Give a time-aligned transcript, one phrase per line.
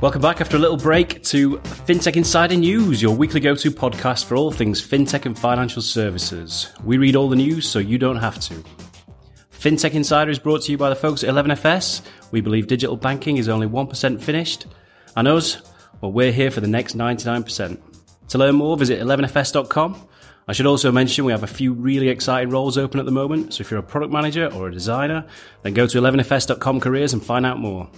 [0.00, 4.24] Welcome back after a little break to FinTech Insider News, your weekly go to podcast
[4.24, 6.72] for all things fintech and financial services.
[6.82, 8.64] We read all the news so you don't have to.
[9.52, 12.00] FinTech Insider is brought to you by the folks at 11FS.
[12.30, 14.64] We believe digital banking is only 1% finished.
[15.16, 15.60] And us,
[16.00, 17.78] well, we're here for the next 99%.
[18.28, 20.08] To learn more, visit 11fs.com.
[20.48, 23.52] I should also mention we have a few really exciting roles open at the moment,
[23.52, 25.26] so if you're a product manager or a designer,
[25.62, 27.90] then go to 11fs.com careers and find out more.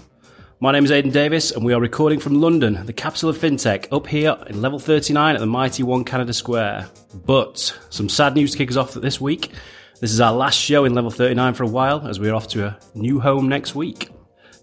[0.63, 3.89] My name is Aidan Davis, and we are recording from London, the capital of fintech,
[3.91, 6.89] up here in level 39 at the mighty One Canada Square.
[7.27, 9.51] But some sad news to kick us off this week.
[9.99, 12.69] This is our last show in level 39 for a while, as we're off to
[12.69, 14.11] a new home next week.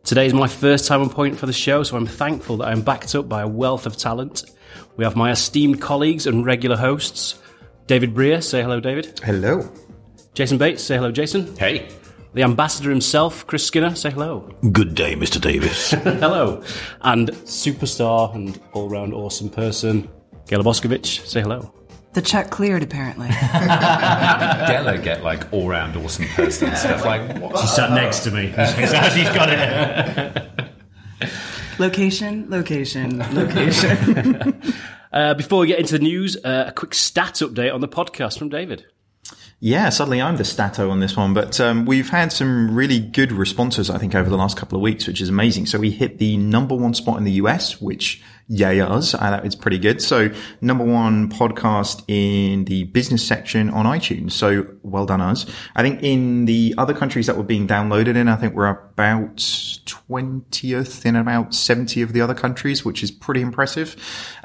[0.05, 2.81] Today is my first time on point for the show, so I'm thankful that I'm
[2.81, 4.49] backed up by a wealth of talent.
[4.95, 7.41] We have my esteemed colleagues and regular hosts,
[7.87, 8.39] David Brear.
[8.39, 9.19] Say hello, David.
[9.21, 9.69] Hello.
[10.33, 10.81] Jason Bates.
[10.81, 11.57] Say hello, Jason.
[11.57, 11.89] Hey.
[12.33, 13.95] The ambassador himself, Chris Skinner.
[13.95, 14.53] Say hello.
[14.71, 15.41] Good day, Mr.
[15.41, 15.91] Davis.
[15.91, 16.61] hello.
[17.01, 20.07] And superstar and all round awesome person,
[20.45, 21.25] Ghela Boskovich.
[21.25, 21.73] Say hello.
[22.13, 23.27] The check cleared, apparently.
[23.29, 27.57] Ghela get like all round awesome person and stuff like what?
[27.59, 28.47] She sat next to me.
[29.13, 30.69] She's got it.
[31.79, 34.61] location, location, location.
[35.11, 38.37] uh, before we get into the news, uh, a quick stat update on the podcast
[38.37, 38.85] from David.
[39.61, 43.33] Yeah, suddenly I'm the stato on this one, but um, we've had some really good
[43.33, 45.65] responses, I think, over the last couple of weeks, which is amazing.
[45.65, 49.13] So we hit the number one spot in the US, which yay us.
[49.13, 50.01] Uh, it's pretty good.
[50.01, 54.31] So number one podcast in the business section on iTunes.
[54.31, 55.45] So well done us.
[55.75, 59.37] I think in the other countries that were being downloaded in, I think we're about
[59.37, 63.95] 20th in about 70 of the other countries, which is pretty impressive.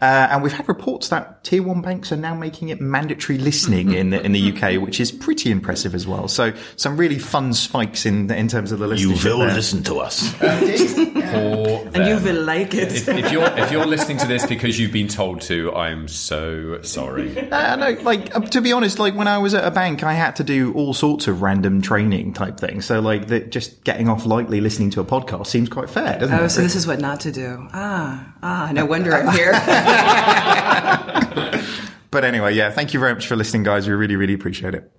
[0.01, 3.93] Uh, and we've had reports that tier one banks are now making it mandatory listening
[3.95, 6.29] in the, in the UK, which is pretty impressive as well.
[6.29, 9.17] So some really fun spikes in, in terms of the listening.
[9.17, 9.55] You will there.
[9.55, 10.39] listen to us.
[10.43, 12.93] and you will like it.
[12.93, 16.83] If, if you're, if you're listening to this because you've been told to, I'm so
[16.83, 17.49] sorry.
[17.55, 20.15] Uh, no, like uh, to be honest, like when I was at a bank, I
[20.15, 22.85] had to do all sorts of random training type things.
[22.85, 26.35] So like the, just getting off lightly listening to a podcast seems quite fair, doesn't
[26.35, 26.45] oh, it?
[26.45, 27.69] Oh, so this is what not to do.
[27.73, 29.53] Ah, ah, no wonder I'm here.
[32.11, 33.87] but anyway, yeah, thank you very much for listening, guys.
[33.87, 34.91] We really, really appreciate it.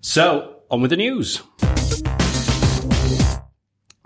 [0.00, 1.42] So on with the news.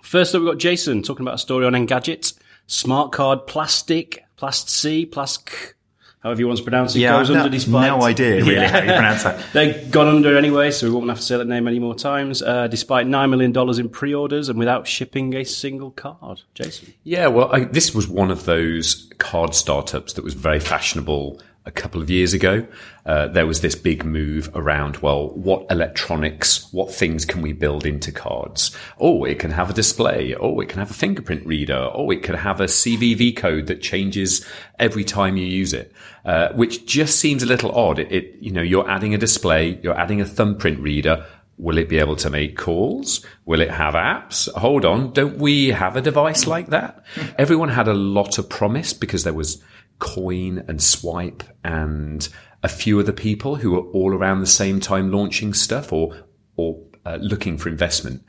[0.02, 4.69] First up, we've got Jason talking about a story on Engadget, smart card plastic, plast
[4.69, 5.75] C, plask,
[6.21, 7.88] however you want to pronounce it, yeah, goes no, under despite.
[7.88, 8.69] No idea really yeah.
[8.69, 9.44] how you pronounce that.
[9.53, 12.43] They've gone under anyway, so we won't have to say that name any more times,
[12.43, 16.43] uh, despite $9 million in pre-orders and without shipping a single card.
[16.54, 16.93] Jason?
[17.04, 21.72] Yeah, well, I, this was one of those card startups that was very fashionable a
[21.72, 22.65] couple of years ago,
[23.04, 27.84] uh, there was this big move around, well, what electronics, what things can we build
[27.84, 28.75] into cards?
[28.99, 30.34] Oh, it can have a display.
[30.37, 31.91] Oh, it can have a fingerprint reader.
[31.93, 34.47] Oh, it can have a CVV code that changes
[34.78, 35.93] every time you use it,
[36.25, 37.98] uh, which just seems a little odd.
[37.98, 41.27] It, it, you know, you're adding a display, you're adding a thumbprint reader.
[41.59, 43.25] Will it be able to make calls?
[43.47, 44.53] Will it have apps?
[44.53, 45.15] Hold on.
[45.15, 47.03] Don't we have a device like that?
[47.38, 49.62] Everyone had a lot of promise because there was
[49.98, 52.28] Coin and Swipe and
[52.62, 56.16] a few other people who were all around the same time launching stuff or
[56.56, 58.24] or uh, looking for investment.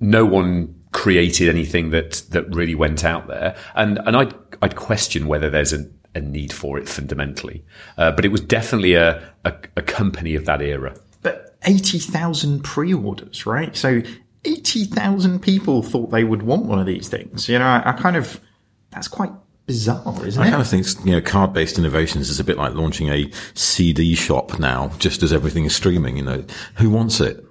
[0.00, 5.26] No one created anything that that really went out there, and and I'd I'd question
[5.26, 7.64] whether there's a, a need for it fundamentally,
[7.96, 10.96] uh, but it was definitely a, a, a company of that era.
[11.22, 13.76] But eighty thousand pre-orders, right?
[13.76, 14.02] So
[14.44, 17.48] eighty thousand people thought they would want one of these things.
[17.48, 18.40] You know, I, I kind of
[18.90, 19.32] that's quite
[19.70, 20.50] bizarre, isn't I it?
[20.50, 24.58] kind of think you know card-based innovations is a bit like launching a CD shop
[24.58, 26.16] now, just as everything is streaming.
[26.16, 26.44] You know,
[26.76, 27.44] who wants it?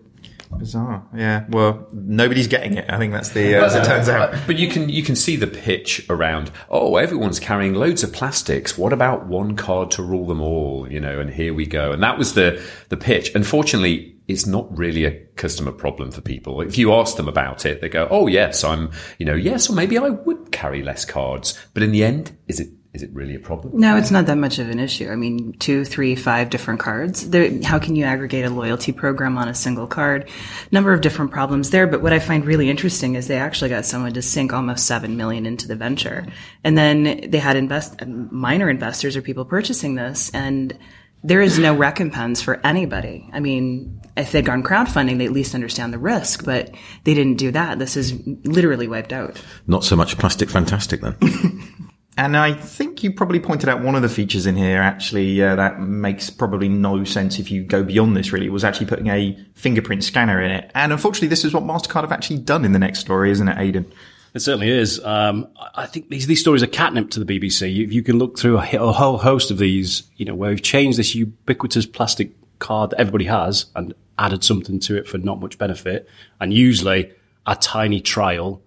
[0.58, 1.46] Bizarre, yeah.
[1.50, 2.86] Well, nobody's getting it.
[2.90, 4.36] I think that's the uh, as it turns out.
[4.48, 6.52] But you can you can see the pitch around.
[6.70, 8.78] Oh, everyone's carrying loads of plastics.
[8.78, 10.92] What about one card to rule them all?
[10.92, 11.92] You know, and here we go.
[11.92, 13.34] And that was the the pitch.
[13.36, 16.62] Unfortunately, it's not really a customer problem for people.
[16.62, 19.74] If you ask them about it, they go, "Oh yes, I'm, you know, yes, or
[19.74, 23.36] maybe I would carry less cards." But in the end, is it is it really
[23.36, 23.80] a problem?
[23.80, 25.12] No, it's not that much of an issue.
[25.12, 27.30] I mean, two, three, five different cards.
[27.30, 30.28] There, how can you aggregate a loyalty program on a single card?
[30.72, 31.86] Number of different problems there.
[31.86, 35.18] But what I find really interesting is they actually got someone to sink almost seven
[35.18, 36.26] million into the venture,
[36.64, 40.76] and then they had invest minor investors or people purchasing this, and
[41.24, 43.30] there is no recompense for anybody.
[43.34, 47.38] I mean, if they'd gone crowdfunding, they at least understand the risk, but they didn't
[47.38, 47.78] do that.
[47.78, 49.40] This is literally wiped out.
[49.68, 51.16] Not so much plastic fantastic then.
[52.20, 55.56] and I think you probably pointed out one of the features in here actually uh,
[55.56, 59.40] that makes probably no sense if you go beyond this really was actually putting a
[59.56, 60.70] fingerprint scanner in it.
[60.76, 63.58] And unfortunately, this is what MasterCard have actually done in the next story, isn't it,
[63.58, 63.90] Aidan?
[64.34, 65.02] It certainly is.
[65.06, 67.74] Um, I think these these stories are catnip to the BBC.
[67.74, 70.62] You, you can look through a, a, whole host of these, you know, where we've
[70.62, 75.40] changed this ubiquitous plastic card that everybody has and added something to it for not
[75.40, 76.10] much benefit,
[76.42, 77.14] and usually
[77.48, 78.62] a tiny trial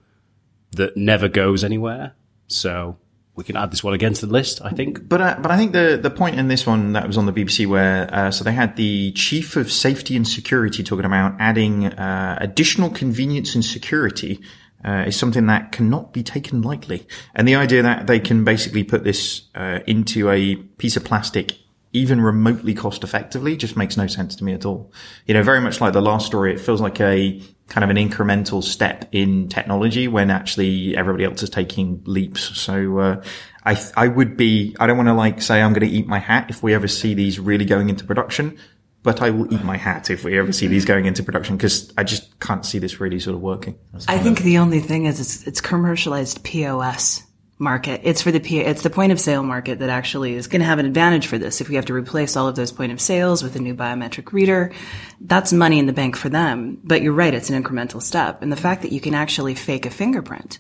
[0.71, 2.15] that never goes anywhere.
[2.49, 2.97] So
[3.35, 5.09] we can add this one again to the list, I think.
[5.09, 7.33] But uh, but I think the the point in this one that was on the
[7.33, 11.87] BBC where uh, so they had the chief of safety and security talking about adding
[11.87, 14.41] uh, additional convenience and security.
[14.85, 17.07] Uh, is something that cannot be taken lightly,
[17.37, 21.57] and the idea that they can basically put this uh, into a piece of plastic
[21.93, 24.91] even remotely cost effectively just makes no sense to me at all.
[25.27, 27.41] You know, very much like the last story, it feels like a
[27.73, 32.43] kind of an incremental step in technology when actually everybody else is taking leaps.
[32.61, 33.25] So, uh,
[33.65, 36.19] I, I would be, I don't want to like say I'm going to eat my
[36.19, 38.59] hat if we ever see these really going into production,
[39.03, 41.91] but I will eat my hat if we ever see these going into production because
[41.97, 43.79] I just can't see this really sort of working.
[44.07, 47.23] I think the only thing is it's, it's commercialized POS
[47.63, 48.01] market.
[48.05, 50.67] It's for the P- it's the point of sale market that actually is going to
[50.67, 51.61] have an advantage for this.
[51.61, 54.33] If we have to replace all of those point of sales with a new biometric
[54.33, 54.73] reader,
[55.21, 56.79] that's money in the bank for them.
[56.83, 58.43] But you're right, it's an incremental step.
[58.43, 60.59] And the fact that you can actually fake a fingerprint,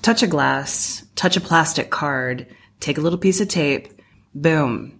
[0.00, 2.46] touch a glass, touch a plastic card,
[2.78, 3.88] take a little piece of tape,
[4.34, 4.98] boom,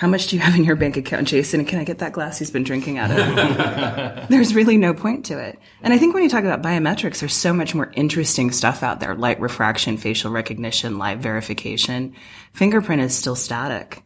[0.00, 1.60] how much do you have in your bank account, Jason?
[1.60, 4.28] And Can I get that glass he's been drinking out of?
[4.30, 5.58] there's really no point to it.
[5.82, 9.00] And I think when you talk about biometrics, there's so much more interesting stuff out
[9.00, 12.14] there, light refraction, facial recognition, live verification.
[12.54, 14.02] Fingerprint is still static.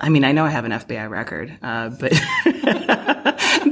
[0.00, 2.12] I mean, I know I have an FBI record, uh, but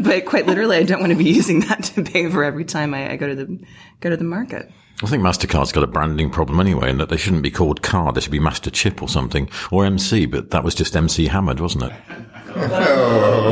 [0.02, 2.94] but quite literally, I don't want to be using that to pay for every time
[2.94, 3.60] I, I go to the
[4.00, 4.70] go to the market.
[5.04, 8.14] I think MasterCard's got a branding problem anyway, in that they shouldn't be called card.
[8.14, 11.60] They should be Master Chip or something, or MC, but that was just MC Hammered,
[11.60, 11.92] wasn't it?
[12.56, 13.50] Oh.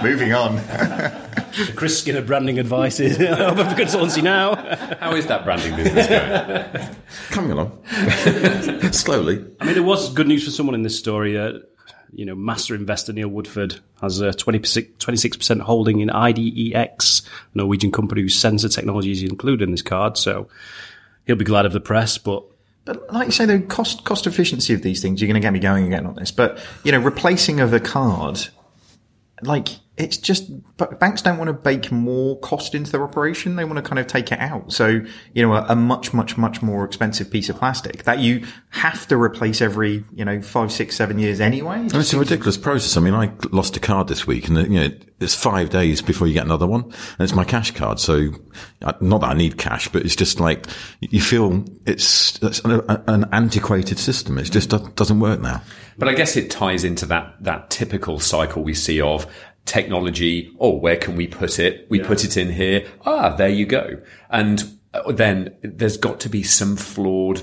[0.02, 0.60] Moving on.
[1.76, 4.56] Chris Skinner branding advice is open for consultancy now.
[4.98, 6.96] How is that branding business going?
[7.30, 7.84] Coming along.
[8.92, 9.44] Slowly.
[9.60, 11.38] I mean, there was good news for someone in this story.
[11.38, 11.60] Uh,
[12.14, 18.22] you know, master investor Neil Woodford has a 26% holding in IDEX, a Norwegian company
[18.22, 20.16] whose sensor technology is included in this card.
[20.16, 20.48] So
[21.26, 22.44] he'll be glad of the press, but
[22.84, 25.52] But like you say, the cost cost efficiency of these things, you're going to get
[25.52, 26.30] me going again on this.
[26.30, 28.48] But you know, replacing of a card,
[29.42, 33.54] like it's just but banks don't want to bake more cost into their operation.
[33.54, 34.72] They want to kind of take it out.
[34.72, 35.02] So
[35.32, 39.06] you know, a, a much much much more expensive piece of plastic that you have
[39.08, 41.76] to replace every you know five six seven years anyway.
[41.76, 42.96] And it's a ridiculous process.
[42.96, 44.88] I mean, I lost a card this week, and you know,
[45.20, 48.00] it's five days before you get another one, and it's my cash card.
[48.00, 48.30] So,
[48.82, 50.66] uh, not that I need cash, but it's just like
[51.00, 54.38] you feel it's, it's an, an antiquated system.
[54.38, 55.62] It just doesn't work now.
[55.96, 59.26] But I guess it ties into that that typical cycle we see of
[59.66, 60.54] technology.
[60.58, 61.86] Oh, where can we put it?
[61.88, 62.06] We yeah.
[62.06, 62.86] put it in here.
[63.04, 64.00] Ah, there you go.
[64.30, 64.78] And
[65.08, 67.42] then there's got to be some flawed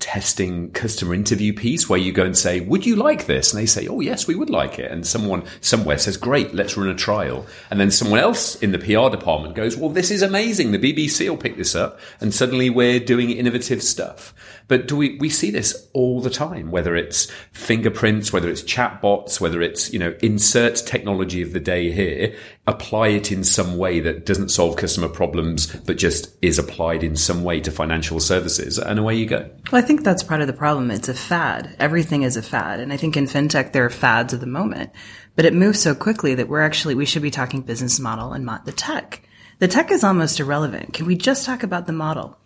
[0.00, 3.52] testing customer interview piece where you go and say, would you like this?
[3.52, 4.90] And they say, oh, yes, we would like it.
[4.90, 7.46] And someone somewhere says, great, let's run a trial.
[7.70, 10.72] And then someone else in the PR department goes, well, this is amazing.
[10.72, 11.98] The BBC will pick this up.
[12.20, 14.34] And suddenly we're doing innovative stuff.
[14.66, 19.40] But do we, we see this all the time, whether it's fingerprints, whether it's chatbots,
[19.40, 22.34] whether it's, you know, insert technology of the day here,
[22.66, 27.16] apply it in some way that doesn't solve customer problems, but just is applied in
[27.16, 28.78] some way to financial services.
[28.78, 29.50] And away you go.
[29.70, 30.90] Well, I think that's part of the problem.
[30.90, 31.76] It's a fad.
[31.78, 32.80] Everything is a fad.
[32.80, 34.90] And I think in fintech, there are fads of the moment,
[35.36, 38.46] but it moves so quickly that we're actually, we should be talking business model and
[38.46, 39.28] not the tech.
[39.58, 40.94] The tech is almost irrelevant.
[40.94, 42.38] Can we just talk about the model?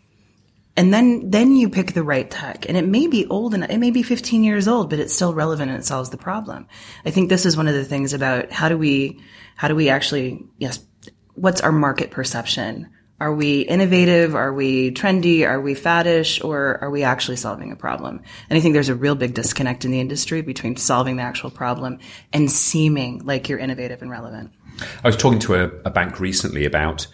[0.79, 2.69] And then, then you pick the right tech.
[2.69, 5.35] And it may be old and it may be 15 years old, but it's still
[5.35, 6.69] relevant and it solves the problem.
[7.05, 9.21] I think this is one of the things about how do we,
[9.57, 10.79] how do we actually, yes,
[11.35, 12.91] what's our market perception?
[13.19, 14.37] Are we innovative?
[14.37, 15.45] Are we trendy?
[15.45, 16.45] Are we faddish?
[16.45, 18.23] Or are we actually solving a problem?
[18.49, 21.51] And I think there's a real big disconnect in the industry between solving the actual
[21.51, 21.99] problem
[22.33, 24.53] and seeming like you're innovative and relevant.
[25.03, 27.09] I was talking to a, a bank recently about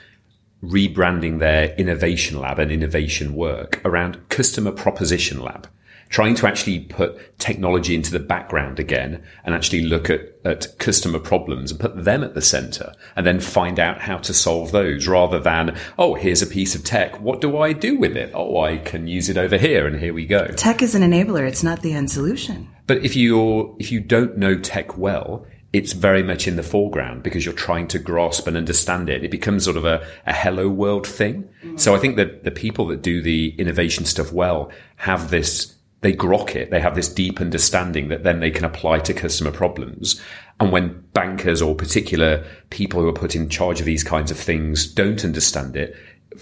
[0.68, 5.68] rebranding their innovation lab and innovation work around customer proposition lab,
[6.08, 11.18] trying to actually put technology into the background again and actually look at, at customer
[11.18, 15.08] problems and put them at the center and then find out how to solve those
[15.08, 17.20] rather than, oh, here's a piece of tech.
[17.20, 18.30] What do I do with it?
[18.34, 20.46] Oh, I can use it over here and here we go.
[20.48, 21.46] Tech is an enabler.
[21.46, 22.68] It's not the end solution.
[22.86, 27.24] But if you're, if you don't know tech well, it's very much in the foreground
[27.24, 29.24] because you're trying to grasp and understand it.
[29.24, 31.42] It becomes sort of a, a hello world thing.
[31.64, 31.78] Mm-hmm.
[31.78, 36.12] So I think that the people that do the innovation stuff well have this, they
[36.12, 36.70] grok it.
[36.70, 40.22] They have this deep understanding that then they can apply to customer problems.
[40.60, 44.38] And when bankers or particular people who are put in charge of these kinds of
[44.38, 45.96] things don't understand it,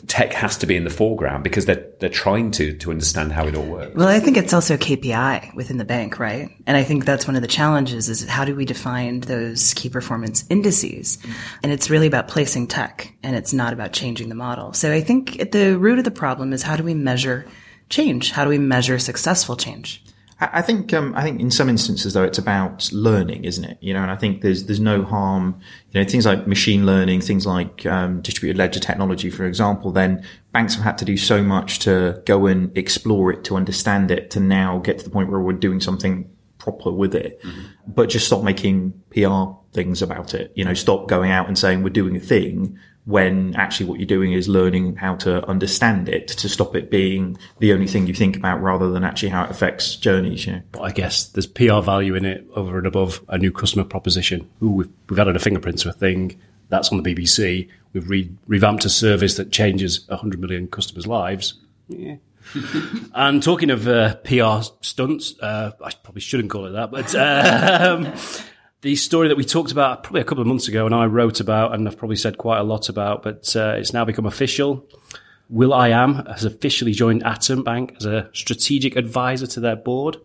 [0.07, 3.47] tech has to be in the foreground because they're they're trying to to understand how
[3.47, 3.95] it all works.
[3.95, 6.51] Well, I think it's also a KPI within the bank, right?
[6.67, 9.89] And I think that's one of the challenges is how do we define those key
[9.89, 11.19] performance indices?
[11.63, 14.73] And it's really about placing tech and it's not about changing the model.
[14.73, 17.47] So I think at the root of the problem is how do we measure
[17.89, 18.33] change?
[18.33, 20.03] How do we measure successful change?
[20.53, 23.79] I think um, I think in some instances though it's about learning, isn't it?
[23.81, 25.61] You know, and I think there's there's no harm.
[25.91, 29.93] You know, things like machine learning, things like um, distributed ledger technology, for example.
[29.93, 34.11] Then banks have had to do so much to go and explore it, to understand
[34.11, 37.41] it, to now get to the point where we're doing something proper with it.
[37.87, 40.53] But just stop making PR things about it.
[40.55, 44.07] You know, stop going out and saying we're doing a thing when actually what you're
[44.07, 48.15] doing is learning how to understand it to stop it being the only thing you
[48.15, 50.47] think about rather than actually how it affects journeys.
[50.47, 50.63] You know?
[50.71, 54.49] But I guess there's PR value in it over and above a new customer proposition.
[54.63, 56.41] Ooh, we've, we've added a fingerprint to a thing.
[56.69, 57.69] That's on the BBC.
[57.93, 61.55] We've re- revamped a service that changes 100 million customers' lives.
[61.89, 62.17] Yeah.
[63.15, 68.13] and talking of uh, PR stunts, uh, I probably shouldn't call it that, but um,
[68.83, 71.41] the story that we talked about probably a couple of months ago and I wrote
[71.41, 74.87] about and I've probably said quite a lot about, but uh, it's now become official.
[75.49, 80.17] Will I Am has officially joined Atom Bank as a strategic advisor to their board.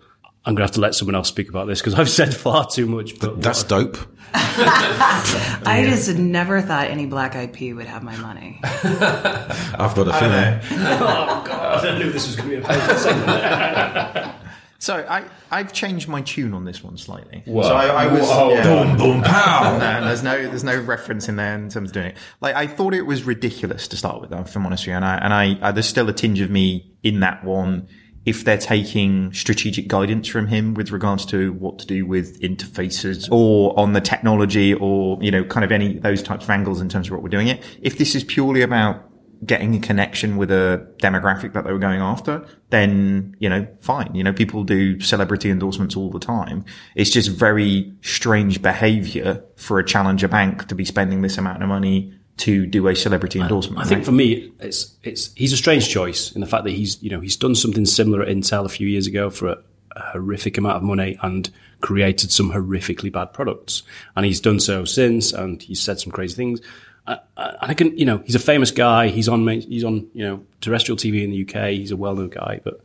[0.45, 2.65] I'm going to have to let someone else speak about this because I've said far
[2.65, 3.19] too much.
[3.19, 3.97] But That's dope.
[4.33, 8.59] I just never thought any black eyed pea would have my money.
[8.63, 10.81] I've got a feeling.
[10.99, 14.35] oh god, I knew this was going to be a painful segment.
[14.79, 17.43] So I, I've changed my tune on this one slightly.
[17.45, 17.63] Whoa.
[17.63, 18.49] So I, I was Whoa.
[18.49, 18.63] yeah.
[18.63, 19.77] Boom, boom, pow.
[19.77, 22.17] No, there's no there's no reference in there in terms of doing it.
[22.41, 25.05] Like I thought it was ridiculous to start with, if I'm honest with you, and
[25.05, 27.87] I and I, I there's still a tinge of me in that one.
[28.25, 33.31] If they're taking strategic guidance from him with regards to what to do with interfaces
[33.31, 36.89] or on the technology or, you know, kind of any those types of angles in
[36.89, 37.63] terms of what we're doing it.
[37.81, 39.06] If this is purely about
[39.45, 44.13] getting a connection with a demographic that they were going after, then, you know, fine.
[44.13, 46.65] You know, people do celebrity endorsements all the time.
[46.95, 51.69] It's just very strange behavior for a challenger bank to be spending this amount of
[51.69, 53.79] money to do a celebrity endorsement.
[53.81, 54.05] I think right?
[54.05, 57.19] for me, it's it's he's a strange choice in the fact that he's you know
[57.19, 59.57] he's done something similar at Intel a few years ago for a,
[59.95, 61.49] a horrific amount of money and
[61.81, 63.83] created some horrifically bad products,
[64.15, 66.61] and he's done so since, and he's said some crazy things.
[67.07, 69.07] And I can, you know, he's a famous guy.
[69.07, 71.69] He's on, he's on, you know, terrestrial TV in the UK.
[71.71, 72.59] He's a well-known guy.
[72.63, 72.81] But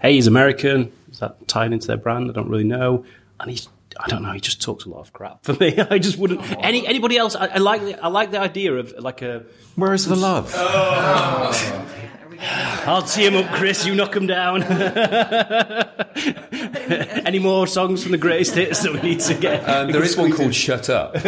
[0.00, 0.92] hey, he's American.
[1.10, 2.30] Is that tied into their brand?
[2.30, 3.04] I don't really know.
[3.38, 3.68] And he's,
[3.98, 4.32] I don't know.
[4.32, 5.78] He just talks a lot of crap for me.
[5.90, 6.40] I just wouldn't.
[6.64, 7.36] Any anybody else?
[7.36, 9.44] I, I like, the, I like the idea of like a.
[9.76, 10.52] Where is the love?
[10.56, 11.88] Oh.
[12.42, 13.86] I'll tee him up, Chris.
[13.86, 14.62] You knock him down.
[17.24, 19.68] Any more songs from the greatest hits that we need to get?
[19.68, 21.14] Um, there is one called "Shut Up."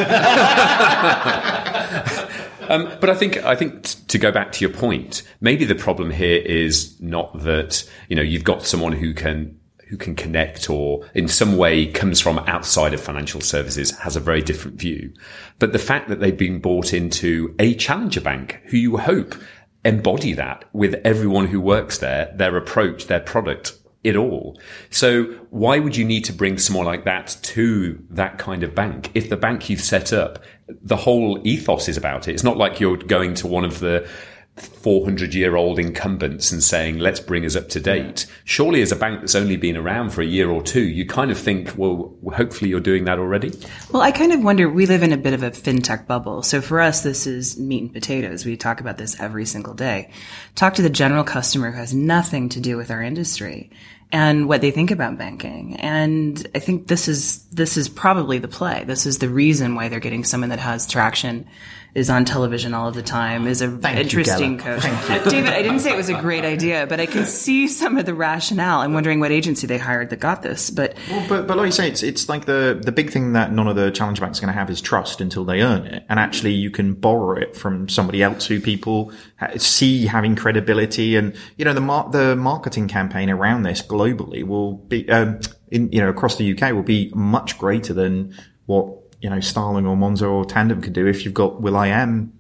[2.69, 5.77] um, but I think I think t- to go back to your point, maybe the
[5.77, 10.69] problem here is not that you know you've got someone who can who can connect
[10.69, 15.13] or in some way comes from outside of financial services has a very different view,
[15.61, 19.37] but the fact that they've been bought into a challenger bank who you hope
[19.85, 24.59] embody that with everyone who works there, their approach, their product, it all.
[24.91, 29.11] So why would you need to bring someone like that to that kind of bank?
[29.15, 32.35] If the bank you've set up, the whole ethos is about it.
[32.35, 34.09] It's not like you're going to one of the
[34.57, 38.27] 400 year old incumbents and saying, let's bring us up to date.
[38.45, 41.33] Surely as a bank that's only been around for a year or two, you kind
[41.33, 43.53] of think, well, hopefully you're doing that already.
[43.91, 46.43] Well, I kind of wonder, we live in a bit of a fintech bubble.
[46.43, 48.45] So for us, this is meat and potatoes.
[48.45, 50.11] We talk about this every single day.
[50.55, 53.71] Talk to the general customer who has nothing to do with our industry
[54.13, 55.75] and what they think about banking.
[55.77, 58.85] And I think this is, this is probably the play.
[58.87, 61.49] This is the reason why they're getting someone that has traction,
[61.95, 64.85] is on television all of the time, is a Thank interesting coach.
[64.85, 67.97] Uh, David, I didn't say it was a great idea, but I can see some
[67.99, 68.81] of the rationale.
[68.81, 71.73] I'm wondering what agency they hired that got this, but Well, but but like you
[71.73, 74.43] say, it's it's like the the big thing that none of the challenge banks are
[74.43, 77.57] going to have is trust until they earn it, and actually you can borrow it
[77.57, 79.13] from somebody else who people
[79.57, 84.75] see having credibility, and you know the mar- the marketing campaign around this globally will
[84.75, 85.39] be um,
[85.71, 88.35] in you know across the UK will be much greater than
[88.67, 91.89] what you know Starling or Monzo or Tandem could do if you've got Will I
[91.89, 92.31] Am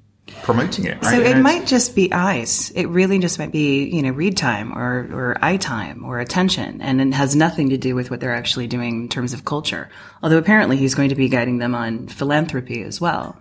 [0.42, 1.02] promoting it.
[1.02, 1.04] Right?
[1.04, 2.70] So You it it's- might just be eyes.
[2.74, 6.80] It really just might be, you know, read time or, or eye time or attention.
[6.80, 9.88] And it has nothing to do with what they're actually doing in terms of culture.
[10.22, 13.38] Although apparently he's going to be guiding them on philanthropy as well.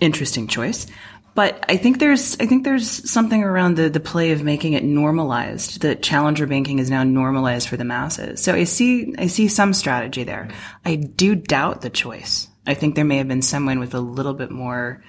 [0.00, 0.86] Interesting choice.
[1.34, 4.82] But I think there's, I think there's something around the, the play of making it
[4.84, 8.42] normalized that challenger banking is now normalized for the masses.
[8.42, 10.48] So I see, I see some strategy there.
[10.84, 12.47] I do doubt the choice.
[12.68, 15.02] I think there may have been someone with a little bit more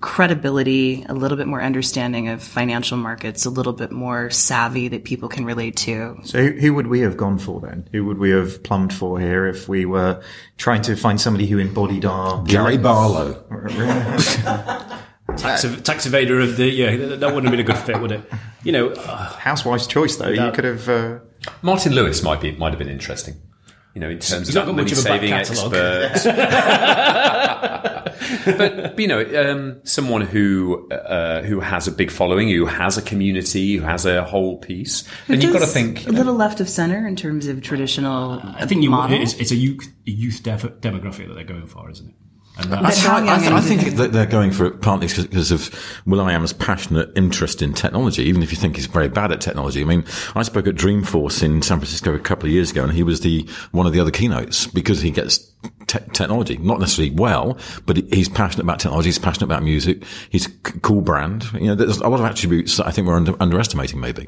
[0.00, 5.04] credibility, a little bit more understanding of financial markets, a little bit more savvy that
[5.04, 6.18] people can relate to.
[6.24, 7.88] So who, who would we have gone for then?
[7.92, 10.22] Who would we have plumbed for here if we were
[10.56, 13.44] trying to find somebody who embodied our Gary Barlow.
[15.36, 18.00] Tax, ev- tax evader of the yeah, that that wouldn't have been a good fit,
[18.00, 18.22] would it?
[18.64, 20.30] You know, uh, housewife's choice though?
[20.30, 20.88] You could have.
[20.88, 21.18] Uh,
[21.60, 23.34] Martin Lewis might be might have been interesting.
[23.98, 25.30] You know, in terms He's of not that got money much of a back saving
[25.30, 25.74] catalogue.
[26.14, 26.34] expert.
[28.56, 33.02] but you know, um, someone who uh, who has a big following, who has a
[33.02, 36.06] community, who has a whole piece, and you've got to think.
[36.06, 38.40] a little left of center in terms of traditional.
[38.40, 39.20] I think you, model.
[39.20, 42.14] it's, it's a youth a youth def- demographic that they're going for, isn't it?
[42.58, 45.52] And But that's, how I, th- I think that they're going for it partly because
[45.52, 45.70] of
[46.06, 49.40] Will I Am's passionate interest in technology, even if you think he's very bad at
[49.40, 49.80] technology.
[49.80, 52.92] I mean, I spoke at Dreamforce in San Francisco a couple of years ago, and
[52.92, 55.38] he was the one of the other keynotes because he gets
[55.86, 59.08] te- technology, not necessarily well, but he's passionate about technology.
[59.08, 60.02] He's passionate about music.
[60.30, 61.44] He's a c- cool brand.
[61.54, 64.26] You know, there's a lot of attributes that I think we're under, underestimating, maybe.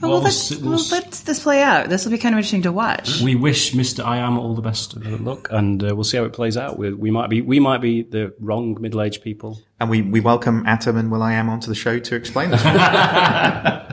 [0.00, 1.88] Well, Well, let's, we'll well, s- let's this play out.
[1.88, 3.20] This will be kind of interesting to watch.
[3.20, 4.04] we wish Mr.
[4.04, 6.78] I am all the best of luck, and uh, we'll see how it plays out.
[6.78, 9.58] We, we might be we might be the wrong middle aged people.
[9.80, 12.62] and we, we welcome Atom and Will I Am onto the show to explain this.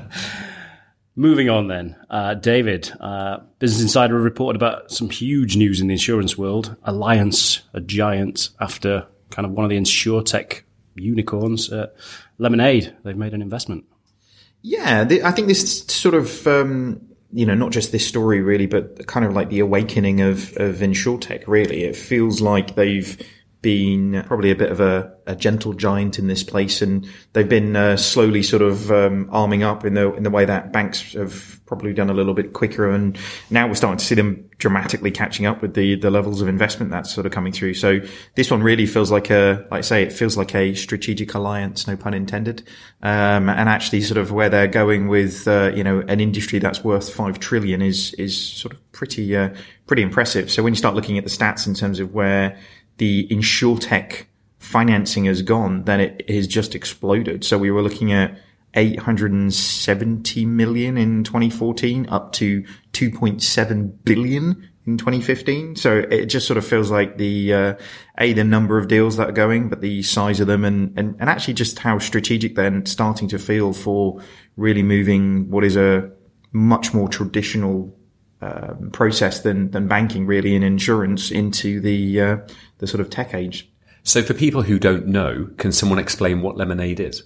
[1.18, 5.94] Moving on then, uh, David, uh, Business Insider reported about some huge news in the
[5.94, 6.76] insurance world.
[6.86, 10.64] Allianz, a giant, after kind of one of the insurtech
[10.96, 11.88] unicorns, uh,
[12.38, 13.86] Lemonade, they've made an investment.
[14.68, 17.00] Yeah, the, I think this sort of, um,
[17.32, 20.78] you know, not just this story really, but kind of like the awakening of, of
[20.78, 21.84] InsurTech really.
[21.84, 23.16] It feels like they've
[23.66, 27.76] been probably a bit of a, a gentle giant in this place and they've been
[27.76, 31.60] uh, slowly sort of um, arming up in the in the way that banks have
[31.66, 33.18] probably done a little bit quicker and
[33.50, 36.92] now we're starting to see them dramatically catching up with the the levels of investment
[36.92, 37.74] that's sort of coming through.
[37.74, 38.02] So
[38.36, 41.88] this one really feels like a like I say it feels like a strategic alliance
[41.88, 42.62] no pun intended.
[43.02, 46.84] Um, and actually sort of where they're going with uh, you know an industry that's
[46.84, 49.56] worth 5 trillion is is sort of pretty uh,
[49.88, 50.52] pretty impressive.
[50.52, 52.60] So when you start looking at the stats in terms of where
[52.98, 54.26] the insurtech
[54.60, 57.44] financing has gone, then it has just exploded.
[57.44, 58.38] So we were looking at
[58.74, 65.76] 870 million in 2014 up to 2.7 billion in 2015.
[65.76, 67.74] So it just sort of feels like the, uh,
[68.20, 71.16] A, the number of deals that are going, but the size of them and, and,
[71.20, 74.22] and actually just how strategic they're starting to feel for
[74.58, 76.12] really moving what is a
[76.52, 77.95] much more traditional
[78.46, 82.38] um, process than than banking really in insurance into the uh,
[82.78, 83.70] the sort of tech age.
[84.04, 87.24] So, for people who don't know, can someone explain what Lemonade is?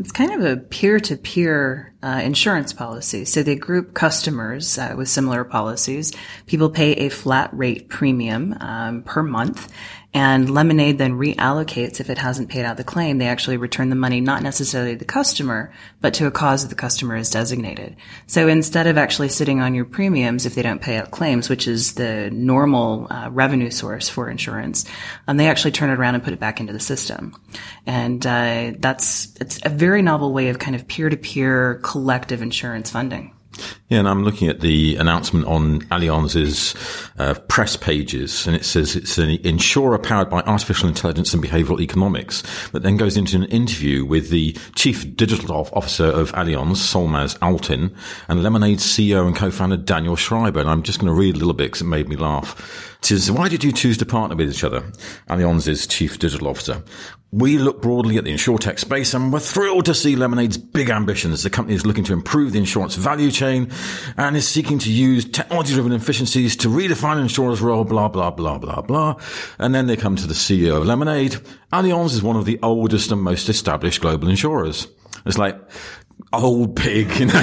[0.00, 3.26] It's kind of a peer-to-peer uh, insurance policy.
[3.26, 6.10] So they group customers uh, with similar policies.
[6.46, 9.70] People pay a flat rate premium um, per month,
[10.12, 13.18] and Lemonade then reallocates if it hasn't paid out the claim.
[13.18, 16.68] They actually return the money not necessarily to the customer, but to a cause that
[16.68, 17.94] the customer is designated.
[18.26, 21.68] So instead of actually sitting on your premiums if they don't pay out claims, which
[21.68, 24.84] is the normal uh, revenue source for insurance,
[25.28, 27.36] um, they actually turn it around and put it back into the system.
[27.86, 33.32] And uh, that's it's a very novel way of kind of peer-to-peer collective insurance funding.
[33.88, 36.74] Yeah, and I'm looking at the announcement on Allianz's
[37.18, 41.80] uh, press pages, and it says it's an insurer powered by artificial intelligence and behavioral
[41.80, 42.42] economics,
[42.72, 47.94] but then goes into an interview with the chief digital officer of Allianz, Solmaz Altin,
[48.28, 50.60] and Lemonade's CEO and co-founder Daniel Schreiber.
[50.60, 52.96] And I'm just going to read a little bit because it made me laugh.
[53.00, 54.82] It says, why did you choose to partner with each other?
[55.28, 56.82] Allianz's chief digital officer.
[57.32, 61.44] We look broadly at the insurtech space and we're thrilled to see Lemonade's big ambitions.
[61.44, 63.70] The company is looking to improve the insurance value chain
[64.16, 68.80] and is seeking to use technology-driven efficiencies to redefine insurer's role, blah, blah, blah, blah,
[68.80, 69.14] blah.
[69.60, 71.38] And then they come to the CEO of Lemonade.
[71.72, 74.88] Allianz is one of the oldest and most established global insurers.
[75.24, 75.56] It's like,
[76.32, 77.34] old pig, you know.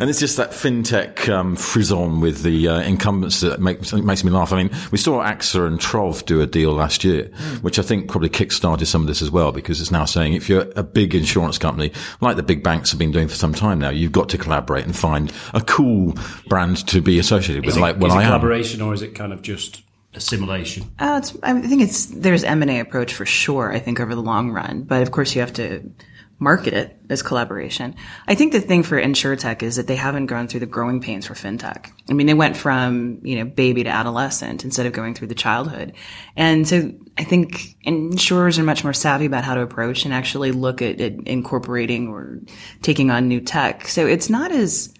[0.00, 4.30] and it's just that fintech um, frisson with the uh, incumbents that makes, makes me
[4.30, 4.52] laugh.
[4.52, 7.62] I mean, we saw AXA and Trov do a deal last year, mm.
[7.62, 10.48] which I think probably kickstarted some of this as well, because it's now saying if
[10.48, 13.80] you're a big insurance company, like the big banks have been doing for some time
[13.80, 16.14] now, you've got to collaborate and find a cool
[16.48, 18.28] brand to be associated with, is like it, what is I it am.
[18.28, 19.82] collaboration or is it kind of just
[20.14, 20.84] assimilation?
[21.00, 23.72] Uh, it's, I think it's there's M and A approach for sure.
[23.72, 25.90] I think over the long run, but of course you have to
[26.38, 27.94] market it as collaboration.
[28.28, 31.26] I think the thing for insurtech is that they haven't gone through the growing pains
[31.26, 31.90] for fintech.
[32.10, 35.34] I mean, they went from, you know, baby to adolescent instead of going through the
[35.34, 35.94] childhood.
[36.36, 40.52] And so I think insurers are much more savvy about how to approach and actually
[40.52, 42.40] look at, at incorporating or
[42.82, 43.88] taking on new tech.
[43.88, 44.92] So it's not as,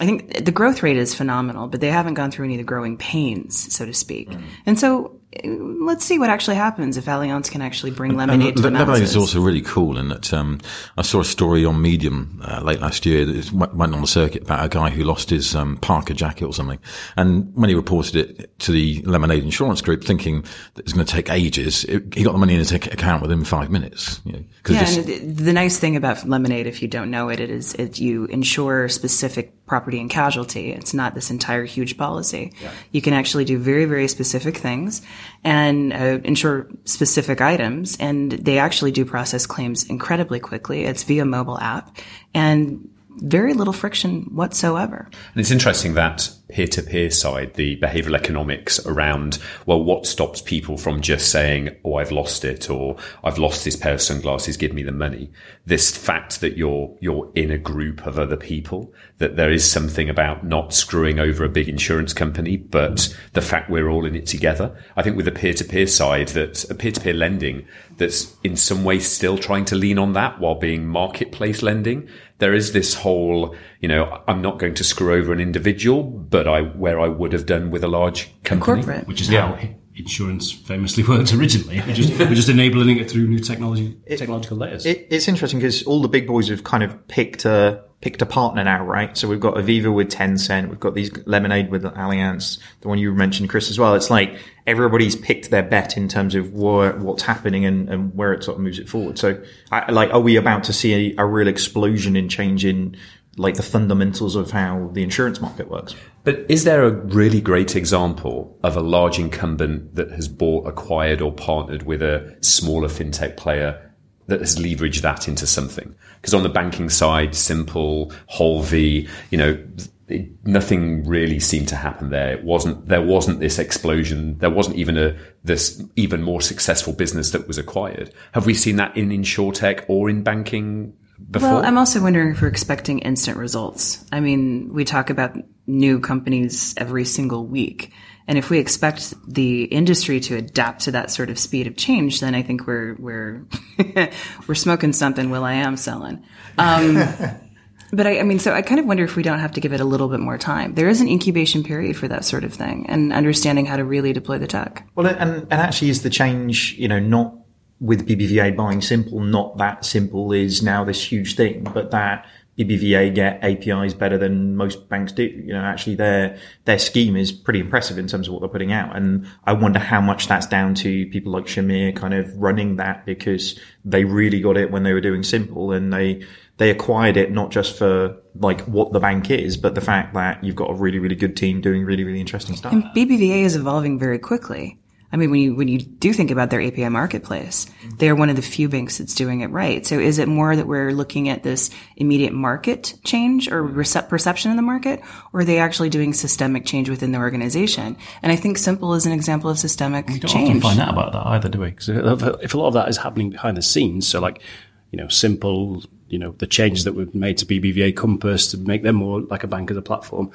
[0.00, 2.64] I think the growth rate is phenomenal, but they haven't gone through any of the
[2.64, 4.28] growing pains, so to speak.
[4.28, 4.46] Mm-hmm.
[4.66, 8.70] And so let's see what actually happens if Allianz can actually bring lemonade to the
[8.70, 10.60] Lemonade is also really cool in that um,
[10.96, 14.42] I saw a story on Medium uh, late last year that went on the circuit
[14.42, 16.78] about a guy who lost his um, Parker jacket or something.
[17.16, 20.42] And when he reported it to the Lemonade Insurance Group, thinking
[20.74, 23.22] that it was going to take ages, it, he got the money in his account
[23.22, 24.20] within five minutes.
[24.24, 27.28] You know, Yeah, just- and the- the nice thing about Lemonade, if you don't know
[27.28, 30.72] it, it is it, you insure specific property and casualty.
[30.72, 32.52] It's not this entire huge policy.
[32.92, 35.00] You can actually do very, very specific things
[35.42, 40.84] and uh, insure specific items, and they actually do process claims incredibly quickly.
[40.84, 41.96] It's via mobile app
[42.34, 45.08] and very little friction whatsoever.
[45.34, 50.40] And it's interesting that peer to peer side, the behavioral economics around, well, what stops
[50.40, 54.56] people from just saying, oh, I've lost it or I've lost this pair of sunglasses,
[54.56, 55.32] give me the money.
[55.66, 60.08] This fact that you're, you're in a group of other people, that there is something
[60.08, 64.26] about not screwing over a big insurance company, but the fact we're all in it
[64.26, 64.80] together.
[64.96, 68.36] I think with the peer to peer side, that a peer to peer lending that's
[68.44, 72.08] in some way still trying to lean on that while being marketplace lending.
[72.38, 76.48] There is this whole, you know, I'm not going to screw over an individual, but
[76.48, 78.82] I, where I would have done with a large company.
[78.82, 79.06] Corporate.
[79.06, 79.58] which is how
[79.94, 81.82] insurance famously worked originally.
[81.86, 84.86] We're just, we're just enabling it through new technology, technological layers.
[84.86, 88.26] It, it's interesting because all the big boys have kind of picked a picked a
[88.26, 89.16] partner now, right?
[89.18, 93.12] So we've got Aviva with Tencent, we've got these Lemonade with Allianz, the one you
[93.14, 93.94] mentioned, Chris, as well.
[93.94, 98.34] It's like everybody's picked their bet in terms of where, what's happening and, and where
[98.34, 99.18] it sort of moves it forward.
[99.18, 99.42] So,
[99.72, 102.94] I, like, are we about to see a, a real explosion in change in
[103.36, 105.94] like the fundamentals of how the insurance market works?
[106.22, 111.20] But is there a really great example of a large incumbent that has bought, acquired,
[111.20, 113.92] or partnered with a smaller fintech player
[114.26, 115.94] that has leveraged that into something?
[116.20, 119.62] Because on the banking side, Simple, Holvi, you know,
[120.08, 122.32] it, nothing really seemed to happen there.
[122.32, 124.38] It wasn't there wasn't this explosion.
[124.38, 128.12] There wasn't even a this even more successful business that was acquired.
[128.32, 130.94] Have we seen that in insurtech or in banking
[131.30, 131.48] before?
[131.48, 134.04] Well, I'm also wondering if we're expecting instant results.
[134.12, 137.92] I mean, we talk about new companies every single week.
[138.26, 142.20] And if we expect the industry to adapt to that sort of speed of change,
[142.20, 143.46] then I think we're we're
[144.46, 145.30] we're smoking something.
[145.30, 146.24] Will I am selling.
[146.56, 146.94] Um,
[147.92, 149.74] but I, I mean, so I kind of wonder if we don't have to give
[149.74, 150.74] it a little bit more time.
[150.74, 154.14] There is an incubation period for that sort of thing, and understanding how to really
[154.14, 154.88] deploy the tech.
[154.94, 157.34] Well, and, and actually is the change, you know, not
[157.80, 162.26] with BBVA buying Simple, not that Simple is now this huge thing, but that
[162.58, 165.24] BBVA get APIs better than most banks do.
[165.24, 168.72] You know, actually their, their scheme is pretty impressive in terms of what they're putting
[168.72, 168.96] out.
[168.96, 173.04] And I wonder how much that's down to people like Shamir kind of running that
[173.04, 176.24] because they really got it when they were doing Simple and they,
[176.58, 180.42] they acquired it not just for like what the bank is, but the fact that
[180.44, 182.72] you've got a really, really good team doing really, really interesting stuff.
[182.72, 184.78] And BBVA is evolving very quickly.
[185.14, 187.66] I mean, when you when you do think about their API marketplace,
[187.98, 189.86] they are one of the few banks that's doing it right.
[189.86, 194.50] So, is it more that we're looking at this immediate market change or rece- perception
[194.50, 195.00] in the market,
[195.32, 197.96] or are they actually doing systemic change within the organization?
[198.22, 200.14] And I think Simple is an example of systemic change.
[200.14, 200.62] We don't change.
[200.64, 201.70] find out about that either, do we?
[201.70, 204.42] Because if a lot of that is happening behind the scenes, so like,
[204.90, 208.82] you know, simple, you know, the changes that were made to BBVA Compass to make
[208.82, 210.32] them more like a bank as a platform,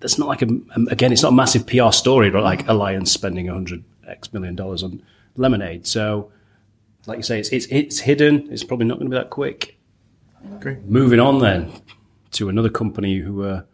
[0.00, 0.48] that's not like a,
[0.90, 2.42] again, it's not a massive PR story, right?
[2.42, 5.02] Like Allianz spending 100 X million dollars on
[5.36, 5.86] Lemonade.
[5.86, 6.30] So,
[7.06, 8.48] like you say, it's, it's, it's hidden.
[8.50, 9.78] It's probably not going to be that quick.
[10.60, 10.84] Great.
[10.84, 11.72] Moving on then
[12.32, 13.66] to another company who are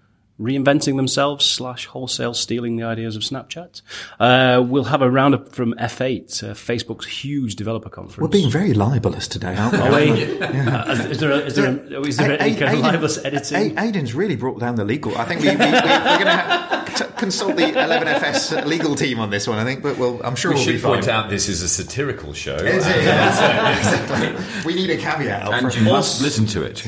[0.43, 3.83] reinventing themselves slash wholesale stealing the ideas of Snapchat.
[4.21, 8.19] Uh, we'll have a roundup from F8, uh, Facebook's huge developer conference.
[8.19, 9.79] We're being very libelous today, aren't we?
[9.81, 10.43] Are we?
[10.73, 13.75] Uh, is there, a, is there, a, is there any kind of libelous editing?
[13.77, 15.17] Aiden's really brought down the legal.
[15.17, 19.31] I think we, we, we, we're going to t- consult the 11FS legal team on
[19.31, 19.59] this one.
[19.59, 20.95] I think, but we'll, I'm sure we will should be fine.
[20.95, 22.57] point out this is a satirical show.
[22.57, 22.93] Is it?
[23.03, 24.63] Yeah, exactly.
[24.65, 25.53] We need a caveat.
[25.53, 26.87] and you must listen to it.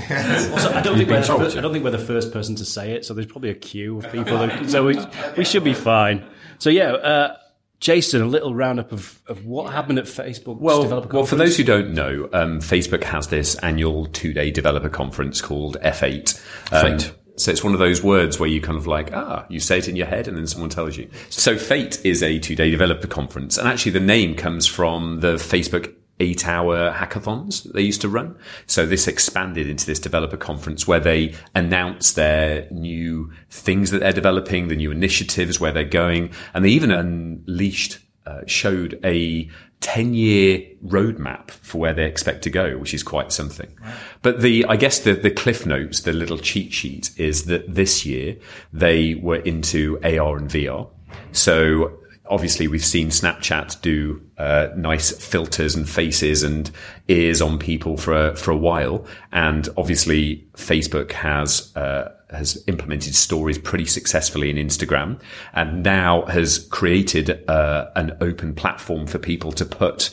[0.52, 1.58] Also, I don't think we're the told fir- to.
[1.58, 3.98] I don't think we're the first person to say it, so there's probably a queue
[3.98, 4.38] of people.
[4.38, 4.98] That, so we
[5.36, 6.24] we should be fine.
[6.58, 7.36] So yeah, uh,
[7.80, 10.58] Jason, a little roundup of, of what happened at Facebook.
[10.58, 14.88] Well, developer well, for those who don't know, um, Facebook has this annual two-day developer
[14.88, 16.42] conference called F8.
[16.72, 17.14] Um, Fate.
[17.36, 19.88] So it's one of those words where you kind of like, ah, you say it
[19.88, 21.10] in your head and then someone tells you.
[21.30, 23.58] So Fate is a two-day developer conference.
[23.58, 28.08] And actually the name comes from the Facebook eight hour hackathons that they used to
[28.08, 28.36] run.
[28.66, 34.12] So this expanded into this developer conference where they announce their new things that they're
[34.12, 36.30] developing, the new initiatives, where they're going.
[36.52, 39.50] And they even unleashed, uh, showed a
[39.80, 43.68] 10 year roadmap for where they expect to go, which is quite something.
[44.22, 48.06] But the, I guess the, the cliff notes, the little cheat sheet is that this
[48.06, 48.36] year
[48.72, 50.88] they were into AR and VR.
[51.32, 56.70] So obviously we've seen Snapchat do uh, nice filters and faces and
[57.08, 61.74] ears on people for a, for a while, and obviously Facebook has.
[61.76, 65.20] Uh, has implemented stories pretty successfully in Instagram
[65.52, 70.12] and now has created uh, an open platform for people to put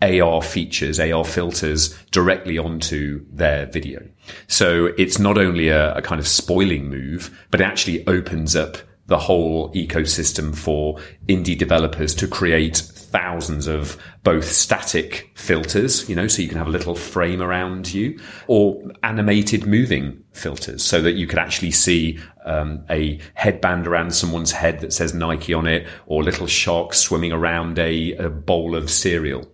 [0.00, 4.06] AR features, AR filters directly onto their video.
[4.46, 8.78] So it's not only a, a kind of spoiling move, but it actually opens up
[9.08, 16.28] the whole ecosystem for indie developers to create thousands of both static filters, you know,
[16.28, 21.12] so you can have a little frame around you, or animated moving filters, so that
[21.12, 25.86] you could actually see um, a headband around someone's head that says Nike on it,
[26.06, 29.48] or little sharks swimming around a, a bowl of cereal.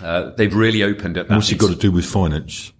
[0.00, 1.30] Uh, they've really opened up.
[1.30, 2.72] What's it got to do with finance?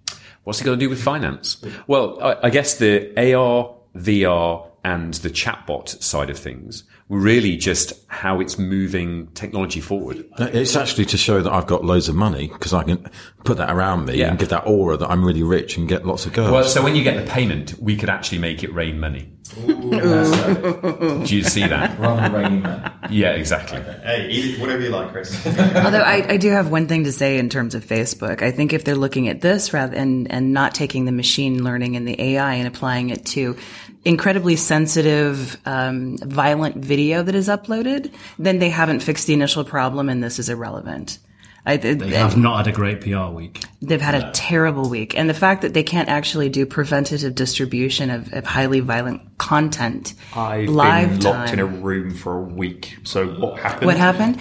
[0.43, 1.63] What's it got to do with finance?
[1.87, 7.93] Well, I, I guess the AR, VR, and the chatbot side of things really just
[8.07, 10.23] how it's moving technology forward.
[10.37, 13.03] It's actually to show that I've got loads of money because I can
[13.43, 14.29] put that around me Yeah.
[14.29, 16.51] and give that aura that I'm really rich and get lots of girls.
[16.51, 19.31] Well, so when you get the payment, we could actually make it rain money.
[19.57, 21.97] Uh, do you see that?
[21.99, 22.91] Rather rain money.
[23.09, 23.81] Yeah, exactly.
[24.03, 25.33] Hey, eat whatever you like, Chris.
[25.47, 28.43] Although I, I do have one thing to say in terms of Facebook.
[28.43, 31.95] I think if they're looking at this rather and and not taking the machine learning
[31.95, 33.57] and the AI and applying it to
[34.05, 40.09] incredibly sensitive, um, violent video that is uploaded, then they haven't fixed the initial problem,
[40.09, 41.19] and this is irrelevant.
[41.65, 43.63] I, They have not had a great PR week.
[43.81, 45.17] They've had a terrible week.
[45.17, 50.13] And the fact that they can't actually do preventative distribution of, of highly violent content
[50.33, 52.97] I've live been locked in a room for a week.
[53.03, 53.85] So what happened?
[53.85, 54.39] What happened?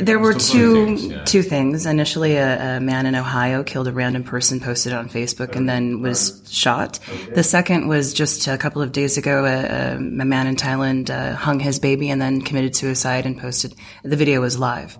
[0.00, 1.86] There were two two things.
[1.86, 6.00] Initially, a, a man in Ohio killed a random person, posted on Facebook, and then
[6.00, 6.98] was shot.
[7.34, 9.44] The second was just a couple of days ago.
[9.44, 13.38] A, a, a man in Thailand uh, hung his baby and then committed suicide and
[13.38, 13.74] posted.
[14.02, 14.98] The video was live.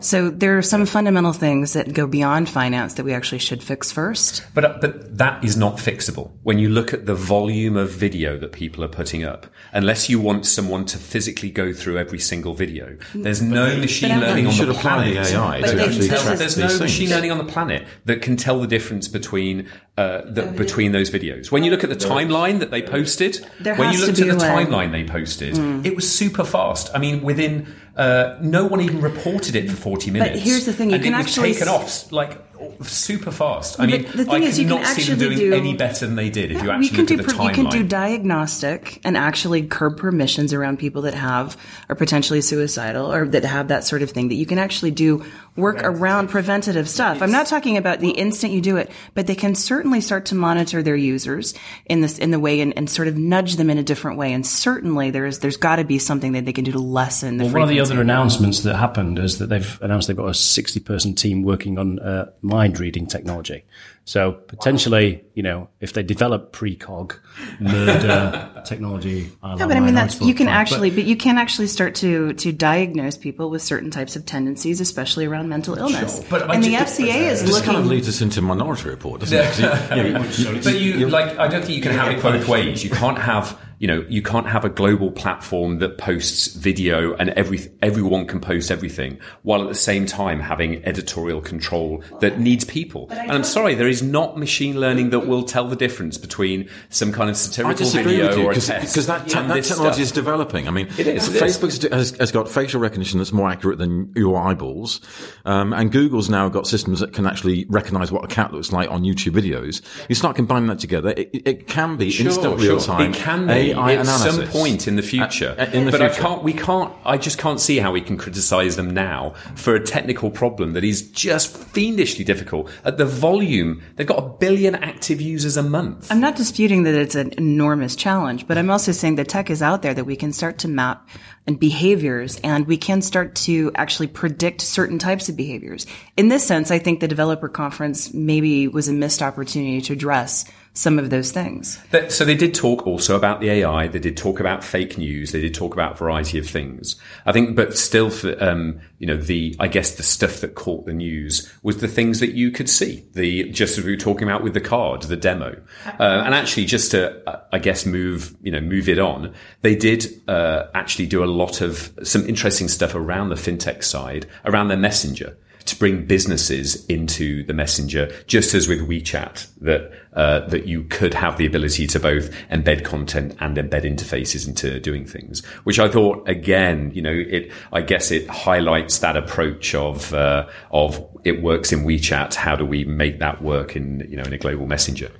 [0.00, 3.90] So there are some fundamental things that go beyond finance that we actually should fix
[3.90, 4.44] first.
[4.54, 6.30] But uh, but that is not fixable.
[6.42, 10.20] When you look at the volume of video that people are putting up, unless you
[10.20, 14.52] want someone to physically go through every single video, there's no machine I'm- learning on
[14.52, 15.24] should the apply planet.
[15.24, 18.36] the AI But to actually track There's no machine learning on the planet that can
[18.36, 19.66] tell the difference between
[19.96, 21.52] uh, the, between those videos.
[21.52, 24.44] When you look at the timeline that they posted, There when you looked at the
[24.44, 26.90] timeline they posted, it was super fast.
[26.94, 30.32] I mean, within uh, no one even reported it for 40 minutes.
[30.32, 32.40] But here's the thing, you and can it was actually taken off like
[32.82, 33.78] super fast.
[33.78, 35.76] I mean, the thing I is, you can cannot see them actually doing do- any
[35.76, 37.82] better than they did if you you actually look do at the you can do
[37.84, 41.56] diagnostic and actually curb permissions around people that have
[41.88, 45.24] are potentially suicidal or that have that sort of thing that you can actually do
[45.56, 47.22] work around preventative stuff.
[47.22, 50.34] I'm not talking about the instant you do it, but they can certainly start to
[50.34, 51.54] monitor their users
[51.86, 54.32] in this in the way and, and sort of nudge them in a different way.
[54.32, 57.44] And certainly there's there's got to be something that they can do to lessen the.
[57.44, 60.34] Well, one of the other announcements that happened is that they've announced they've got a
[60.34, 63.64] 60 person team working on uh, mind reading technology.
[64.06, 67.18] So potentially, you know, if they develop precog
[67.58, 71.94] murder technology, No, but I mean that's you can actually, but you can actually start
[71.96, 76.22] to to diagnose people with certain types of tendencies, especially around mental illness.
[76.28, 77.64] but I and the just- FCA uh, is This looking.
[77.66, 79.44] kind of leads us into Minority Report, doesn't it?
[79.54, 82.46] 'Cause you- you know, But you like, I don't think you can have it both
[82.48, 82.84] ways.
[82.84, 87.30] You can't have, you know, you can't have a global platform that posts video and
[87.30, 92.64] every everyone can post everything, while at the same time having editorial control that needs
[92.64, 93.08] people.
[93.10, 97.12] And I'm sorry, there is not machine learning that will tell the difference between some
[97.12, 99.98] kind of satirical video you or a because test that, te- that technology stuff.
[99.98, 100.68] is developing.
[100.68, 101.56] I mean, It is, it is.
[101.58, 105.00] Facebook has, has got facial recognition that's more accurate than your eyeballs,
[105.44, 108.90] um, and Google's now got systems that can actually recognise what a cat looks like
[108.90, 109.82] on YouTube videos.
[110.08, 113.12] You start combining that together, it, it- it can be Sure, instant real time.
[113.12, 114.36] It can be AI at analysis.
[114.36, 115.54] some point in the future.
[115.58, 116.14] Uh, in the but future.
[116.14, 116.42] I can't.
[116.42, 116.92] We can't.
[117.04, 120.84] I just can't see how we can criticise them now for a technical problem that
[120.84, 122.70] is just fiendishly difficult.
[122.84, 126.10] At the volume, they've got a billion active users a month.
[126.10, 129.62] I'm not disputing that it's an enormous challenge, but I'm also saying the tech is
[129.62, 131.08] out there that we can start to map
[131.46, 135.86] and behaviors and we can start to actually predict certain types of behaviors.
[136.16, 140.50] In this sense, I think the developer conference maybe was a missed opportunity to address
[140.76, 141.78] some of those things.
[142.08, 143.86] So they did talk also about the AI.
[143.86, 145.30] They did talk about fake news.
[145.30, 146.96] They did talk about a variety of things.
[147.24, 150.84] I think, but still, for, um, you know, the I guess the stuff that caught
[150.84, 153.04] the news was the things that you could see.
[153.12, 156.64] The just as we were talking about with the card, the demo, uh, and actually
[156.64, 159.32] just to uh, I guess move you know move it on.
[159.60, 164.26] They did uh, actually do a lot of some interesting stuff around the fintech side,
[164.44, 165.38] around their messenger.
[165.66, 171.14] To bring businesses into the messenger, just as with WeChat, that uh, that you could
[171.14, 175.44] have the ability to both embed content and embed interfaces into doing things.
[175.64, 180.46] Which I thought, again, you know, it I guess it highlights that approach of uh,
[180.70, 182.34] of it works in WeChat.
[182.34, 185.10] How do we make that work in you know in a global messenger?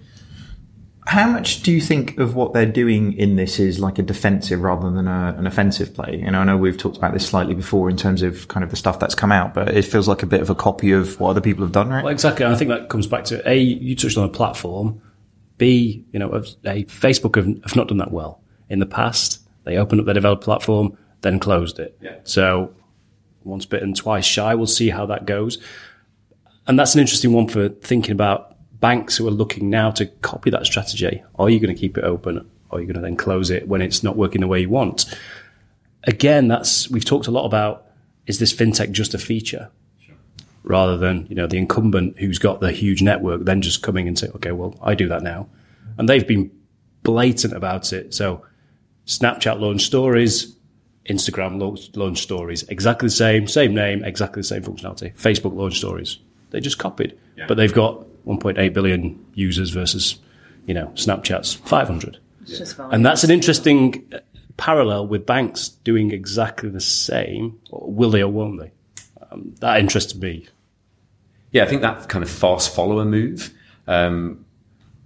[1.06, 4.62] How much do you think of what they're doing in this is like a defensive
[4.62, 6.16] rather than a, an offensive play?
[6.16, 8.70] You know, I know we've talked about this slightly before in terms of kind of
[8.70, 11.20] the stuff that's come out, but it feels like a bit of a copy of
[11.20, 12.02] what other people have done, right?
[12.02, 12.44] Well, exactly.
[12.46, 15.02] And I think that comes back to A, you touched on a platform.
[15.58, 16.40] B, you know, a,
[16.84, 18.42] Facebook have, have not done that well.
[18.70, 21.98] In the past, they opened up their developer platform, then closed it.
[22.00, 22.16] Yeah.
[22.24, 22.74] So
[23.44, 24.54] once bitten, twice shy.
[24.54, 25.58] We'll see how that goes.
[26.66, 28.53] And that's an interesting one for thinking about
[28.84, 31.22] banks who are looking now to copy that strategy.
[31.36, 32.46] Are you going to keep it open?
[32.68, 34.68] Or are you going to then close it when it's not working the way you
[34.68, 35.06] want?
[36.02, 37.86] Again, that's, we've talked a lot about,
[38.26, 39.70] is this fintech just a feature?
[40.64, 44.18] Rather than, you know, the incumbent who's got the huge network then just coming and
[44.18, 45.48] say, okay, well, I do that now.
[45.96, 46.50] And they've been
[47.04, 48.12] blatant about it.
[48.12, 48.44] So
[49.06, 50.54] Snapchat launched stories,
[51.08, 51.58] Instagram
[51.96, 55.16] launched stories, exactly the same, same name, exactly the same functionality.
[55.16, 56.18] Facebook launched stories.
[56.50, 57.46] They just copied, yeah.
[57.46, 60.18] but they've got 1.8 billion users versus,
[60.66, 62.18] you know, Snapchat's 500.
[62.92, 64.18] And that's an interesting uh,
[64.56, 67.58] parallel with banks doing exactly the same.
[67.70, 68.72] Will they or won't they?
[69.30, 70.46] Um, that interests me.
[71.52, 73.52] Yeah, I think that kind of fast follower move.
[73.86, 74.44] Um,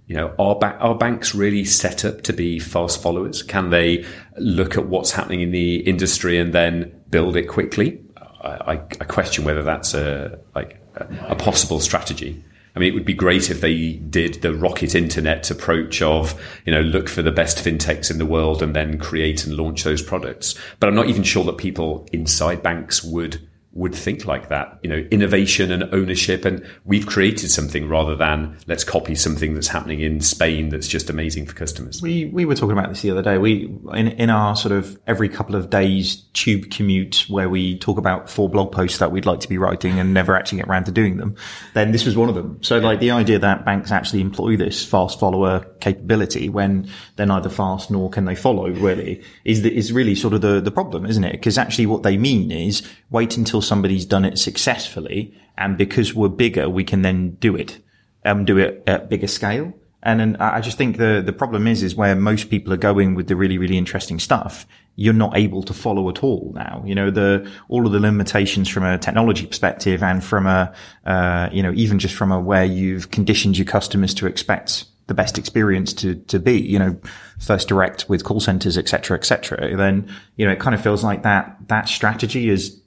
[0.07, 3.43] you know, are, ba- are banks really set up to be fast followers?
[3.43, 4.03] Can they
[4.37, 8.01] look at what's happening in the industry and then build it quickly?
[8.17, 12.43] I, I, I question whether that's a like a, a possible strategy.
[12.79, 16.71] I mean, it would be great if they did the rocket internet approach of, you
[16.71, 20.01] know, look for the best fintechs in the world and then create and launch those
[20.01, 20.55] products.
[20.79, 24.89] But I'm not even sure that people inside banks would would think like that, you
[24.89, 26.43] know, innovation and ownership.
[26.43, 31.07] And we've created something rather than let's copy something that's happening in Spain that's just
[31.09, 32.01] amazing for customers.
[32.01, 33.37] We, we were talking about this the other day.
[33.37, 37.99] We, in, in our sort of every couple of days tube commute where we talk
[37.99, 40.85] about four blog posts that we'd like to be writing and never actually get around
[40.85, 41.35] to doing them,
[41.75, 42.57] then this was one of them.
[42.63, 47.49] So like the idea that banks actually employ this fast follower capability when they're neither
[47.49, 51.05] fast nor can they follow really is, the, is really sort of the, the problem,
[51.05, 51.33] isn't it?
[51.33, 55.33] Because actually what they mean is wait until somebody's done it successfully.
[55.57, 57.79] And because we're bigger, we can then do it,
[58.23, 59.73] um, do it at bigger scale.
[60.01, 63.15] And then I just think the, the problem is, is where most people are going
[63.15, 64.65] with the really, really interesting stuff.
[64.95, 66.81] You're not able to follow at all now.
[66.85, 70.73] You know, the, all of the limitations from a technology perspective and from a,
[71.05, 75.13] uh, you know, even just from a where you've conditioned your customers to expect the
[75.13, 76.97] best experience to, to be, you know,
[77.37, 79.75] first direct with call centers, et cetera, et cetera.
[79.75, 82.78] Then, you know, it kind of feels like that, that strategy is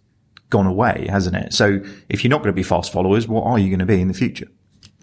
[0.52, 1.52] gone away, hasn't it?
[1.52, 4.00] So if you're not going to be fast followers, what are you going to be
[4.00, 4.46] in the future?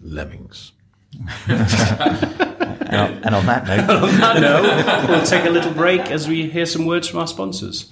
[0.00, 0.72] Lemmings.
[1.48, 6.28] and, on, and on that note, on that note, we'll take a little break as
[6.28, 7.90] we hear some words from our sponsors.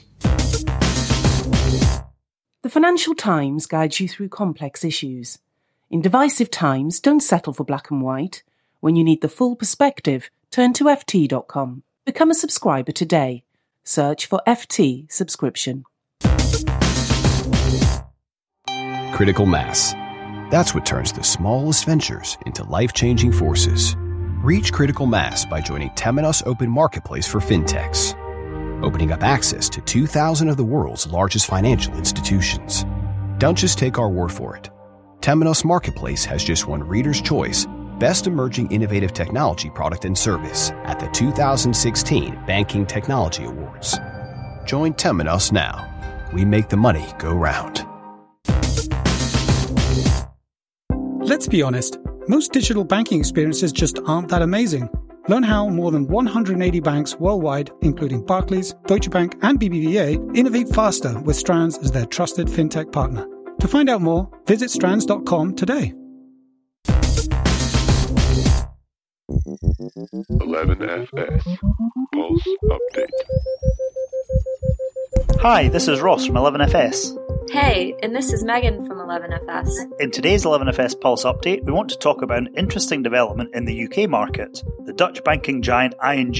[2.63, 5.39] The Financial Times guides you through complex issues.
[5.91, 8.45] In divisive times, don't settle for black and white.
[8.81, 11.83] When you need the full perspective, turn to FT.com.
[12.07, 13.43] Become a subscriber today.
[13.83, 15.85] Search for FT subscription.
[19.19, 19.95] Critical mass.
[20.49, 23.97] That's what turns the smallest ventures into life changing forces.
[24.45, 28.15] Reach critical mass by joining Temenos Open Marketplace for FinTechs,
[28.85, 32.85] opening up access to 2,000 of the world's largest financial institutions.
[33.39, 34.71] Don't just take our word for it.
[35.19, 37.67] Temenos Marketplace has just won Reader's Choice
[37.99, 43.99] Best Emerging Innovative Technology Product and Service at the 2016 Banking Technology Awards.
[44.65, 45.93] Join Temenos now.
[46.33, 47.88] We make the money go round.
[51.29, 54.89] Let's be honest, most digital banking experiences just aren't that amazing.
[55.29, 61.21] Learn how more than 180 banks worldwide, including Barclays, Deutsche Bank, and BBVA, innovate faster
[61.21, 63.27] with Strands as their trusted fintech partner.
[63.61, 65.93] To find out more, visit strands.com today.
[70.31, 71.59] 11FS
[72.15, 73.11] Pulse Update.
[75.43, 77.28] Hi, this is Ross from 11FS.
[77.51, 79.71] Hey, and this is Megan from 11FS.
[80.01, 83.87] In today's 11FS Pulse update, we want to talk about an interesting development in the
[83.87, 84.63] UK market.
[84.85, 86.35] The Dutch banking giant ING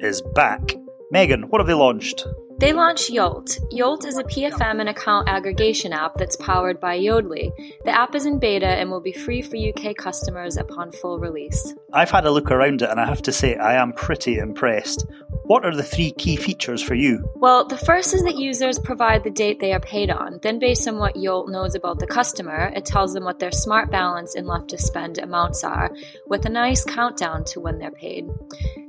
[0.00, 0.74] is back.
[1.10, 2.26] Megan, what have they launched?
[2.58, 3.58] They launched Yolt.
[3.70, 7.50] Yolt is a PFM and account aggregation app that's powered by Yodlee.
[7.84, 11.74] The app is in beta and will be free for UK customers upon full release.
[11.92, 15.04] I've had a look around it and I have to say I am pretty impressed.
[15.46, 17.28] What are the three key features for you?
[17.34, 20.38] Well, the first is that users provide the date they are paid on.
[20.40, 23.90] Then, based on what Yolt knows about the customer, it tells them what their smart
[23.90, 25.90] balance and left to spend amounts are,
[26.26, 28.26] with a nice countdown to when they're paid.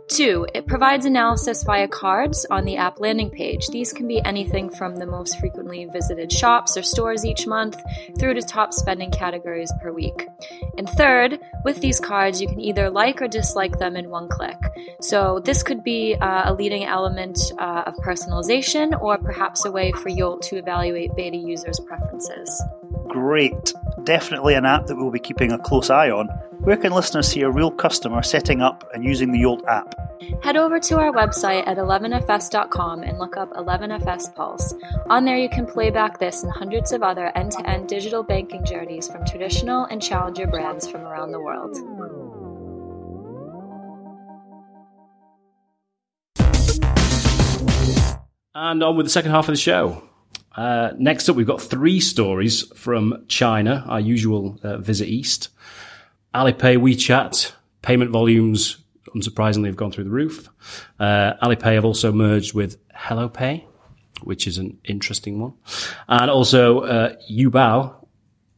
[0.07, 3.54] Two, it provides analysis via cards on the app landing page.
[3.71, 7.81] These can be anything from the most frequently visited shops or stores each month
[8.19, 10.27] through to top spending categories per week.
[10.77, 14.57] And third, with these cards, you can either like or dislike them in one click.
[15.01, 19.91] So this could be uh, a leading element uh, of personalization or perhaps a way
[19.91, 22.63] for Yolt to evaluate beta users' preferences.
[23.07, 23.73] Great.
[24.03, 26.27] Definitely an app that we'll be keeping a close eye on.
[26.59, 29.93] Where can listeners see a real customer setting up and using the Yolt app?
[30.43, 34.73] Head over to our website at 11fs.com and look up 11fs Pulse.
[35.09, 38.23] On there, you can play back this and hundreds of other end to end digital
[38.23, 41.75] banking journeys from traditional and challenger brands from around the world.
[48.55, 50.01] And on with the second half of the show.
[50.55, 55.49] Uh, next up, we've got three stories from China, our usual uh, visit east.
[56.33, 58.77] Alipay, WeChat, payment volumes,
[59.15, 60.49] unsurprisingly, have gone through the roof.
[60.99, 63.63] Uh, Alipay have also merged with HelloPay,
[64.23, 65.53] which is an interesting one.
[66.07, 67.95] And also, uh, Yu'e Bao,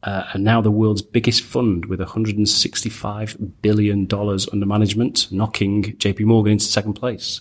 [0.04, 4.08] uh, are now the world's biggest fund with $165 billion
[4.52, 7.40] under management, knocking JP Morgan into second place.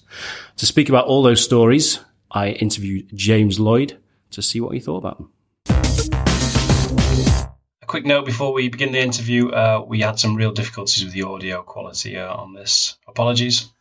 [0.58, 2.00] To speak about all those stories,
[2.32, 3.98] I interviewed James Lloyd
[4.32, 5.32] to see what he thought about them.
[7.82, 11.14] A quick note before we begin the interview uh, we had some real difficulties with
[11.14, 12.98] the audio quality uh, on this.
[13.08, 13.72] Apologies.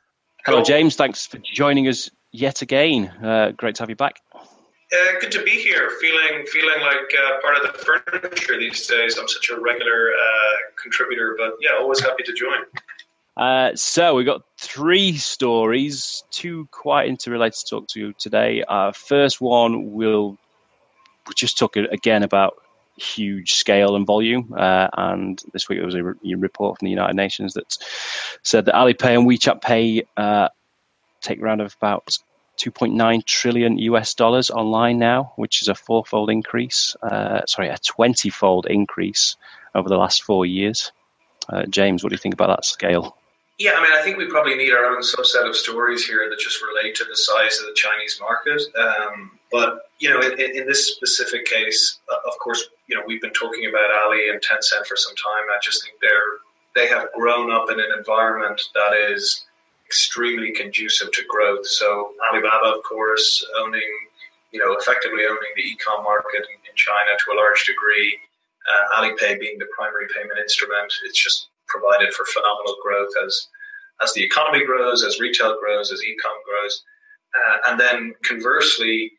[0.45, 0.95] Hello, James.
[0.95, 3.09] Thanks for joining us yet again.
[3.09, 4.21] Uh, great to have you back.
[4.93, 5.91] Uh, good to be here.
[6.01, 9.19] Feeling feeling like uh, part of the furniture these days.
[9.19, 12.59] I'm such a regular uh, contributor, but yeah, always happy to join.
[13.37, 18.65] Uh, so we've got three stories, two quite interrelated to talk to you today.
[18.69, 20.39] Uh, first one will
[21.29, 22.57] we just talk again about
[22.97, 24.55] huge scale and volume.
[24.57, 27.77] Uh, and this week there was a, re- report from the United Nations that
[28.43, 30.49] said that Alipay and WeChat Pay uh,
[31.21, 32.17] take around of about
[32.59, 36.97] 2.9 trillion US dollars online now, which is a fourfold increase.
[37.03, 39.37] Uh, sorry, a 20-fold increase
[39.75, 40.91] over the last four years.
[41.51, 43.17] Uh, James, what do you think about that scale?
[43.59, 46.39] Yeah, I mean, I think we probably need our own subset of stories here that
[46.39, 48.61] just relate to the size of the Chinese market.
[48.79, 53.23] Um, but you know, in, in, this specific case, uh, of course, you know, we've
[53.23, 55.49] been talking about Ali and Tencent for some time.
[55.49, 56.45] I just think they're
[56.75, 59.47] they have grown up in an environment that is
[59.87, 61.67] extremely conducive to growth.
[61.67, 63.91] So Alibaba, of course, owning,
[64.53, 68.19] you know, effectively owning the e-com market in, in China to a large degree.
[68.69, 73.49] Uh, Alipay being the primary payment instrument, it's just provided for phenomenal growth as
[74.03, 76.85] as the economy grows, as retail grows, as e-com grows,
[77.33, 79.13] uh, and then conversely,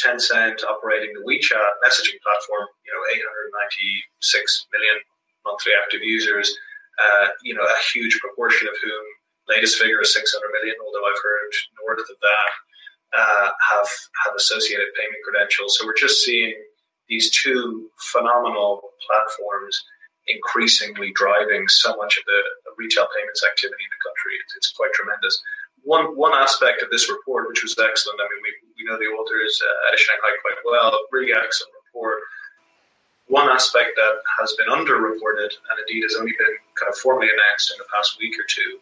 [0.00, 4.96] Tencent operating the WeChat messaging platform, you know, 896 million
[5.44, 6.48] monthly active users,
[6.96, 9.04] uh, you know, a huge proportion of whom,
[9.48, 11.52] latest figure is 600 million, although I've heard
[11.84, 12.50] north of that,
[13.12, 13.88] uh, have
[14.24, 15.76] have associated payment credentials.
[15.76, 16.54] So we're just seeing
[17.08, 19.84] these two phenomenal platforms
[20.28, 22.40] increasingly driving so much of the
[22.78, 24.34] retail payments activity in the country.
[24.44, 25.42] It's, it's, quite tremendous.
[25.82, 28.20] One one aspect of this report, which was excellent.
[28.20, 30.94] I mean, we, we know the authors uh, at Shanghai quite well.
[31.10, 32.22] Really excellent report.
[33.26, 37.72] One aspect that has been underreported and indeed has only been kind of formally announced
[37.72, 38.78] in the past week or two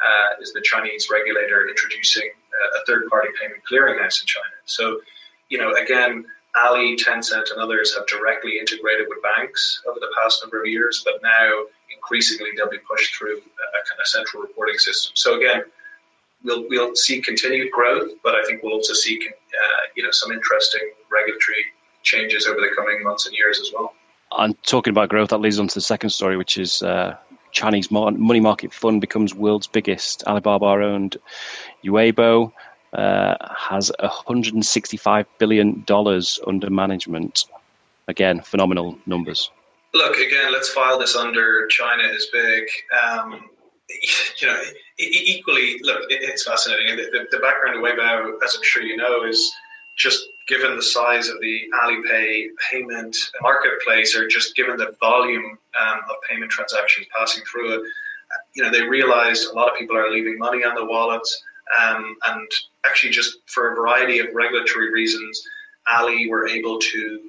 [0.00, 4.56] uh, is the Chinese regulator introducing uh, a third-party payment clearinghouse in China.
[4.64, 5.00] So,
[5.50, 6.24] you know, again,
[6.56, 11.02] Ali, Tencent, and others have directly integrated with banks over the past number of years,
[11.04, 15.12] but now increasingly they'll be pushed through a kind of central reporting system.
[15.14, 15.62] So again,
[16.42, 20.32] we'll we'll see continued growth, but I think we'll also see uh, you know some
[20.32, 21.64] interesting regulatory
[22.02, 23.94] changes over the coming months and years as well.
[24.38, 27.16] And talking about growth, that leads on to the second story, which is uh,
[27.52, 30.22] Chinese money market fund becomes world's biggest.
[30.26, 31.16] Alibaba owned
[31.84, 32.52] Weibo
[32.92, 37.46] uh, has 165 billion dollars under management.
[38.08, 39.50] Again, phenomenal numbers.
[39.94, 42.64] Look, again, let's file this under China is big.
[43.04, 43.48] Um,
[44.40, 44.60] you know,
[44.98, 46.96] equally, look, it's fascinating.
[46.96, 49.52] The, the, background of Weibo, as I'm sure you know, is
[49.96, 55.98] just given the size of the Alipay payment marketplace, or just given the volume um,
[56.08, 57.82] of payment transactions passing through it,
[58.54, 61.42] you know, they realized a lot of people are leaving money on the wallets.
[61.78, 62.50] Um, and
[62.84, 65.42] actually, just for a variety of regulatory reasons,
[65.90, 67.20] Ali were able to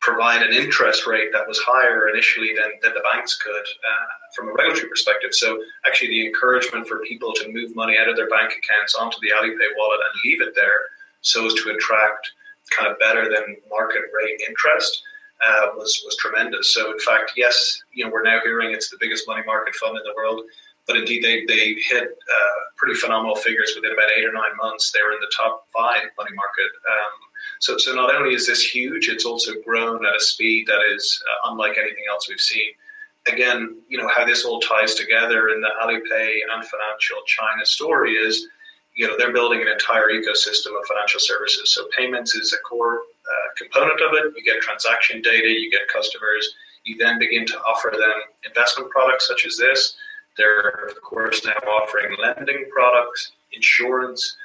[0.00, 4.48] provide an interest rate that was higher initially than, than the banks could uh, from
[4.48, 5.34] a regulatory perspective.
[5.34, 9.18] So actually, the encouragement for people to move money out of their bank accounts onto
[9.20, 10.80] the Alipay wallet and leave it there
[11.20, 12.30] so as to attract
[12.70, 15.02] kind of better than market rate interest
[15.44, 16.74] uh, was was tremendous.
[16.74, 19.96] So in fact, yes, you know we're now hearing it's the biggest money market fund
[19.96, 20.42] in the world,
[20.88, 24.90] but indeed they they hit uh, pretty phenomenal figures within about eight or nine months.
[24.90, 26.70] They were in the top five money market.
[26.90, 27.14] Um,
[27.60, 31.22] so so not only is this huge, it's also grown at a speed that is
[31.30, 32.72] uh, unlike anything else we've seen.
[33.30, 38.14] Again, you know how this all ties together in the Alipay and financial China story
[38.14, 38.48] is
[38.96, 41.74] you know they're building an entire ecosystem of financial services.
[41.74, 44.32] So payments is a core uh, component of it.
[44.34, 46.48] You get transaction data, you get customers.
[46.84, 49.96] You then begin to offer them investment products such as this.
[50.38, 54.36] They're of course now offering lending products, insurance,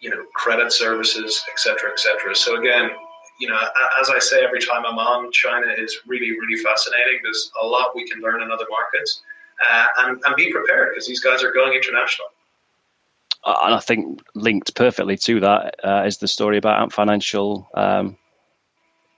[0.00, 2.34] you know, credit services, etc., etc.
[2.34, 2.90] So again,
[3.38, 3.58] you know,
[4.00, 7.20] as I say every time I'm on, China is really, really fascinating.
[7.22, 9.20] There's a lot we can learn in other markets,
[9.68, 12.26] uh, and, and be prepared because these guys are going international.
[13.44, 17.68] Uh, and I think linked perfectly to that uh, is the story about Ant Financial
[17.74, 18.16] um,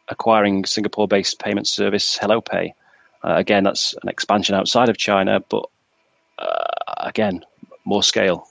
[0.09, 2.73] acquiring Singapore-based payment service HelloPay.
[3.23, 5.67] Uh, again, that's an expansion outside of China, but
[6.39, 6.65] uh,
[6.99, 7.45] again,
[7.85, 8.47] more scale.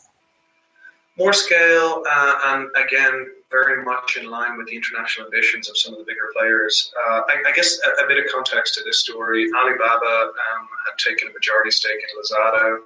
[1.18, 5.94] More scale, uh, and again, very much in line with the international ambitions of some
[5.94, 6.92] of the bigger players.
[7.08, 10.98] Uh, I, I, guess a, a, bit of context to this story: Alibaba um, had
[10.98, 12.80] taken a majority stake in Lazada,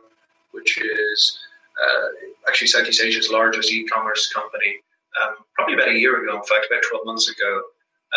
[0.51, 1.39] which is
[1.81, 2.07] uh,
[2.49, 4.75] actually Southeast Asia's largest e-commerce company,
[5.23, 6.35] um, probably about a year ago.
[6.35, 7.61] In fact, about 12 months ago.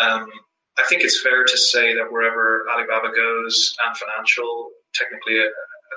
[0.01, 0.27] Um,
[0.77, 5.39] I think it's fair to say that wherever Alibaba goes, Ant Financial, technically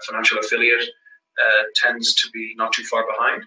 [0.07, 3.42] financial affiliate, uh, tends to be not too far behind.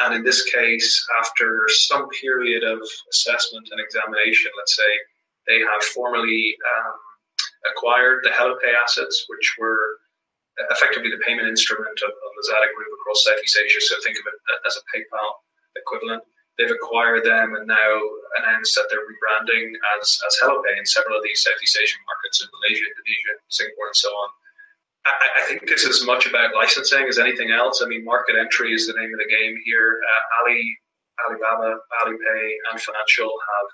[0.00, 2.80] And in this case, after some period of
[3.12, 4.90] assessment and examination, let's say
[5.46, 6.98] they have formally um,
[7.72, 9.98] acquired the HelloPay assets, which were
[10.70, 13.80] effectively the payment instrument of, of Lazada Group across Southeast Asia.
[13.80, 14.36] So think of it
[14.66, 15.40] as a PayPal
[15.76, 16.22] equivalent.
[16.58, 17.92] They've acquired them and now
[18.36, 20.36] announced that they're rebranding as, as
[20.76, 24.28] in several of these Southeast Asian markets in Malaysia, Indonesia, Singapore, and so on.
[25.06, 27.82] I, I, think this is as much about licensing as anything else.
[27.82, 29.98] I mean, market entry is the name of the game here.
[30.04, 30.78] Uh, Ali,
[31.26, 33.68] Alibaba, Alipay, Ant Financial have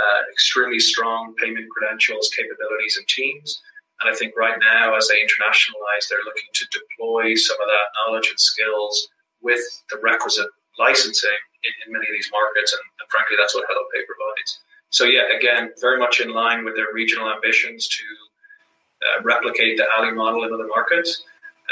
[0.00, 3.62] uh, extremely strong payment credentials, capabilities, and teams.
[4.00, 7.86] And I think right now, as they internationalize, they're looking to deploy some of that
[8.02, 9.08] knowledge and skills
[9.40, 11.30] with the requisite licensing
[11.62, 12.72] in, in many of these markets.
[12.72, 14.58] And, and, frankly, that's what HelloPay provides.
[14.90, 18.04] So, yeah, again, very much in line with their regional ambitions to
[19.02, 21.24] uh, replicate the Ali model in other markets.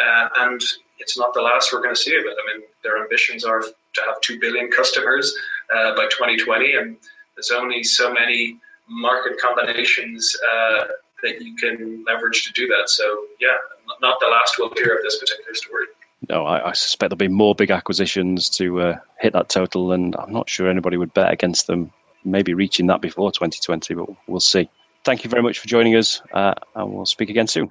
[0.03, 0.63] Uh, and
[0.99, 2.37] it's not the last we're going to see of it.
[2.43, 5.35] I mean, their ambitions are to have 2 billion customers
[5.75, 6.75] uh, by 2020.
[6.75, 6.97] And
[7.35, 8.59] there's only so many
[8.89, 10.85] market combinations uh,
[11.23, 12.89] that you can leverage to do that.
[12.89, 13.57] So, yeah,
[14.01, 15.87] not the last we'll hear of this particular story.
[16.29, 20.15] No, I, I suspect there'll be more big acquisitions to uh, hit that total, and
[20.17, 21.93] I'm not sure anybody would bet against them
[22.25, 24.69] maybe reaching that before 2020, but we'll see.
[25.05, 27.71] Thank you very much for joining us, uh, and we'll speak again soon.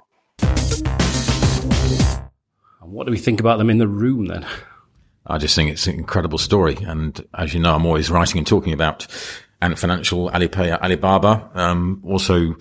[2.80, 4.44] What do we think about them in the room then?
[5.26, 6.76] I just think it's an incredible story.
[6.82, 9.06] And as you know, I'm always writing and talking about
[9.62, 11.50] Ant Financial, Alipay, Alibaba.
[11.54, 12.56] Um, also,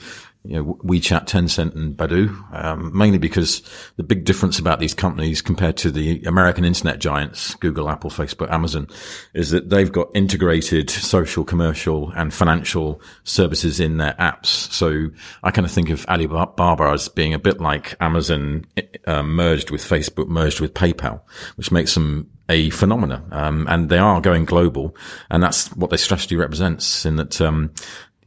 [0.46, 3.62] you know, WeChat, Tencent and Baidu, um, mainly because
[3.98, 8.50] the big difference about these companies compared to the American internet giants, Google, Apple, Facebook,
[8.50, 8.88] Amazon,
[9.34, 14.46] is that they've got integrated social, commercial and financial services in their apps.
[14.46, 15.10] So
[15.44, 18.66] I kind of think of Alibaba as being a bit like Amazon
[19.06, 21.22] uh, merged with Facebook, merged with PayPal,
[21.58, 23.24] which makes them a phenomena.
[23.32, 24.96] Um, and they are going global.
[25.30, 27.72] And that's what their strategy represents in that, um,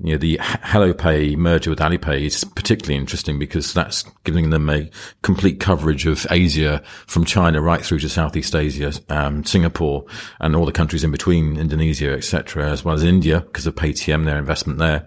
[0.03, 4.91] you know, the HelloPay merger with Alipay is particularly interesting because that's giving them a
[5.23, 10.05] complete coverage of Asia from China right through to Southeast Asia, um, Singapore
[10.41, 14.25] and all the countries in between, Indonesia, etc., as well as India because of Paytm,
[14.25, 15.07] their investment there.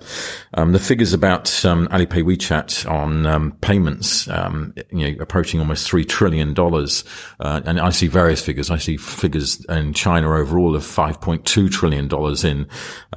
[0.54, 5.88] Um, the figures about um, Alipay WeChat on um, payments, um, you know, approaching almost
[5.88, 7.04] three trillion dollars,
[7.42, 8.72] uh, and I see various figures.
[8.72, 12.68] I see figures in China overall of five point two trillion dollars in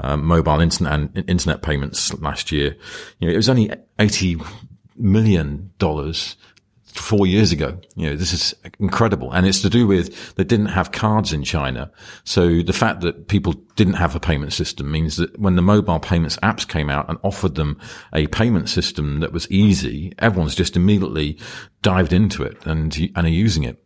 [0.00, 2.76] uh, mobile internet and internet payments last year.
[3.18, 4.36] You know, it was only eighty
[4.96, 6.36] million dollars
[6.98, 7.78] four years ago.
[7.94, 9.32] You know, this is incredible.
[9.32, 11.90] And it's to do with they didn't have cards in China.
[12.24, 16.00] So the fact that people didn't have a payment system means that when the mobile
[16.00, 17.78] payments apps came out and offered them
[18.12, 21.38] a payment system that was easy, everyone's just immediately
[21.82, 23.82] dived into it and, and are using it.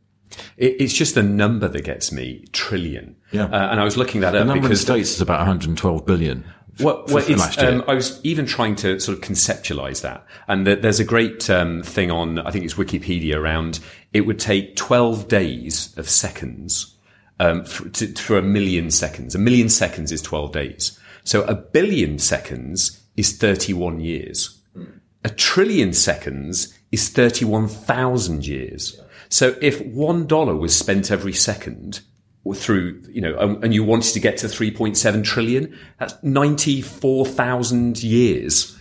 [0.57, 3.17] It's just the number that gets me trillion.
[3.33, 3.45] Yeah.
[3.45, 5.41] Uh, and I was looking that the up number because in the States is about
[5.41, 6.45] 112 billion.
[6.81, 7.71] Well, for- well for last year.
[7.71, 10.25] um, I was even trying to sort of conceptualize that.
[10.49, 13.81] And th- there's a great um, thing on, I think it's Wikipedia around,
[14.13, 16.97] it would take 12 days of seconds
[17.41, 19.35] um, for, to, for a million seconds.
[19.35, 20.99] A million seconds is 12 days.
[21.25, 24.59] So a billion seconds is 31 years.
[25.25, 29.01] A trillion seconds is 31,000 years.
[29.29, 32.01] So if one dollar was spent every second
[32.55, 38.77] through, you know, um, and you wanted to get to 3.7 trillion, that's 94,000 years.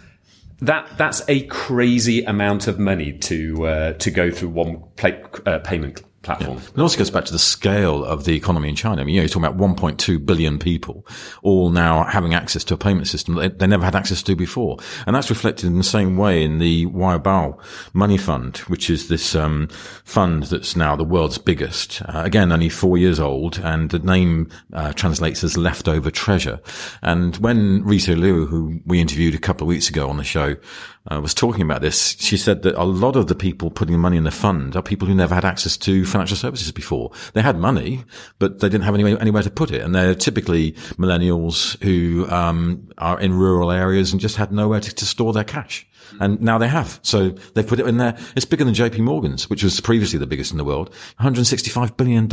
[0.61, 5.11] That, that's a crazy amount of money to, uh, to go through one pla-
[5.45, 6.57] uh, payment platform.
[6.57, 9.01] It also goes back to the scale of the economy in China.
[9.01, 11.05] I mean, you know, you're talking about 1.2 billion people
[11.41, 14.35] all now having access to a payment system that they, they never had access to
[14.35, 14.77] before.
[15.05, 17.59] And that's reflected in the same way in the Waibao
[17.93, 19.67] Money Fund, which is this um,
[20.03, 22.01] fund that's now the world's biggest.
[22.03, 26.59] Uh, again, only four years old, and the name uh, translates as leftover treasure.
[27.01, 30.55] And when Rita Liu, who we interviewed a couple of weeks ago on the show,
[31.09, 34.17] uh, was talking about this, she said that a lot of the people putting money
[34.17, 37.11] in the fund are people who never had access to financial services before.
[37.33, 38.03] They had money,
[38.39, 39.81] but they didn't have anywhere, anywhere to put it.
[39.81, 44.95] And they're typically millennials who um, are in rural areas and just had nowhere to,
[44.95, 45.87] to store their cash.
[46.19, 46.99] And now they have.
[47.03, 48.17] So they've put it in there.
[48.35, 50.93] It's bigger than JP Morgan's, which was previously the biggest in the world.
[51.19, 52.29] $165 billion,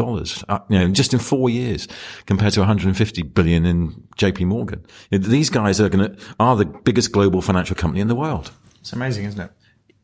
[0.48, 1.86] uh, you know, just in four years
[2.26, 4.84] compared to 150 billion in JP Morgan.
[5.10, 8.50] These guys are going to, are the biggest global financial company in the world.
[8.80, 9.50] It's amazing, isn't it?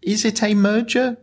[0.03, 1.16] Is it a merger?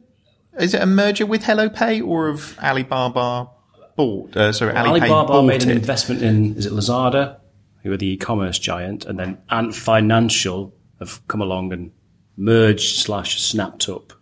[0.59, 3.49] Is it a merger with HelloPay or of Alibaba
[3.95, 4.35] bought?
[4.35, 5.77] Uh, sorry, Well, Alipay Alibaba made an it.
[5.77, 7.37] investment in is it Lazada,
[7.83, 11.91] who are the e-commerce giant, and then Ant Financial have come along and
[12.37, 14.13] merged slash snapped up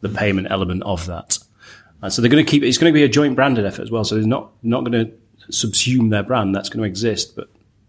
[0.00, 1.38] the payment element of that.
[2.02, 2.62] And so they're going to keep.
[2.62, 4.04] It's going to be a joint branded effort as well.
[4.04, 5.12] So they're not not going to
[5.52, 6.54] subsume their brand.
[6.54, 7.48] That's going to exist, but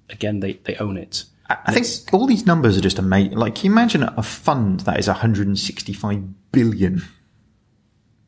[0.10, 1.26] again, they they own it.
[1.50, 3.38] I I think all these numbers are just amazing.
[3.38, 7.04] Like, can you imagine a fund that is 165 billion?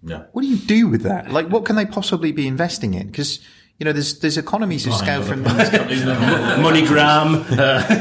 [0.02, 0.24] Yeah.
[0.32, 1.32] What do you do with that?
[1.32, 3.08] Like, what can they possibly be investing in?
[3.08, 3.40] Because
[3.80, 7.50] you know, there's there's economies of scale from MoneyGram.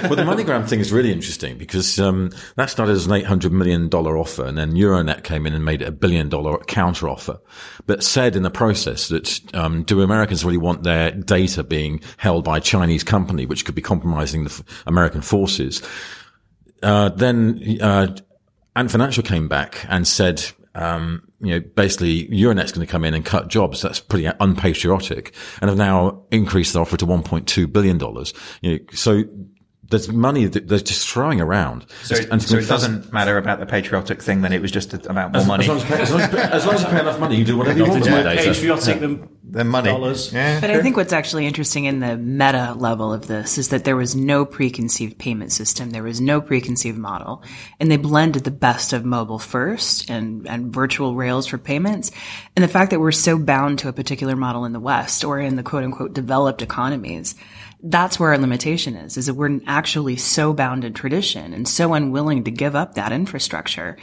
[0.08, 3.52] well, the MoneyGram thing is really interesting because um, that started as an eight hundred
[3.52, 7.08] million dollar offer, and then Euronet came in and made it a billion dollar counter
[7.08, 7.38] offer,
[7.86, 12.42] but said in the process that um, do Americans really want their data being held
[12.42, 15.80] by a Chinese company, which could be compromising the f- American forces?
[16.82, 18.16] Uh, then uh,
[18.74, 20.44] Ant Financial came back and said,
[20.74, 23.82] um, you know, basically Euronet's going to come in and cut jobs.
[23.82, 28.34] That's pretty unpatriotic, and have now increased the offer to 1.2 billion dollars.
[28.60, 29.22] You know, so
[29.90, 31.86] there's money that they're just throwing around.
[32.02, 34.42] So, And so it doesn't matter about the patriotic thing.
[34.42, 35.64] Then it was just about more As, money.
[35.64, 37.56] as, long as, as, long as, as long as you pay enough money, you do
[37.56, 39.88] whatever you want with More patriotic than the money.
[39.88, 40.30] dollars.
[40.32, 43.84] Yeah, But I think what's actually interesting in the meta level of this is that
[43.84, 45.90] there was no preconceived payment system.
[45.90, 47.42] There was no preconceived model.
[47.80, 52.10] And they blended the best of mobile first and, and virtual rails for payments.
[52.56, 55.40] And the fact that we're so bound to a particular model in the West or
[55.40, 57.34] in the quote unquote developed economies,
[57.82, 61.94] that's where our limitation is, is that we're actually so bound in tradition and so
[61.94, 63.96] unwilling to give up that infrastructure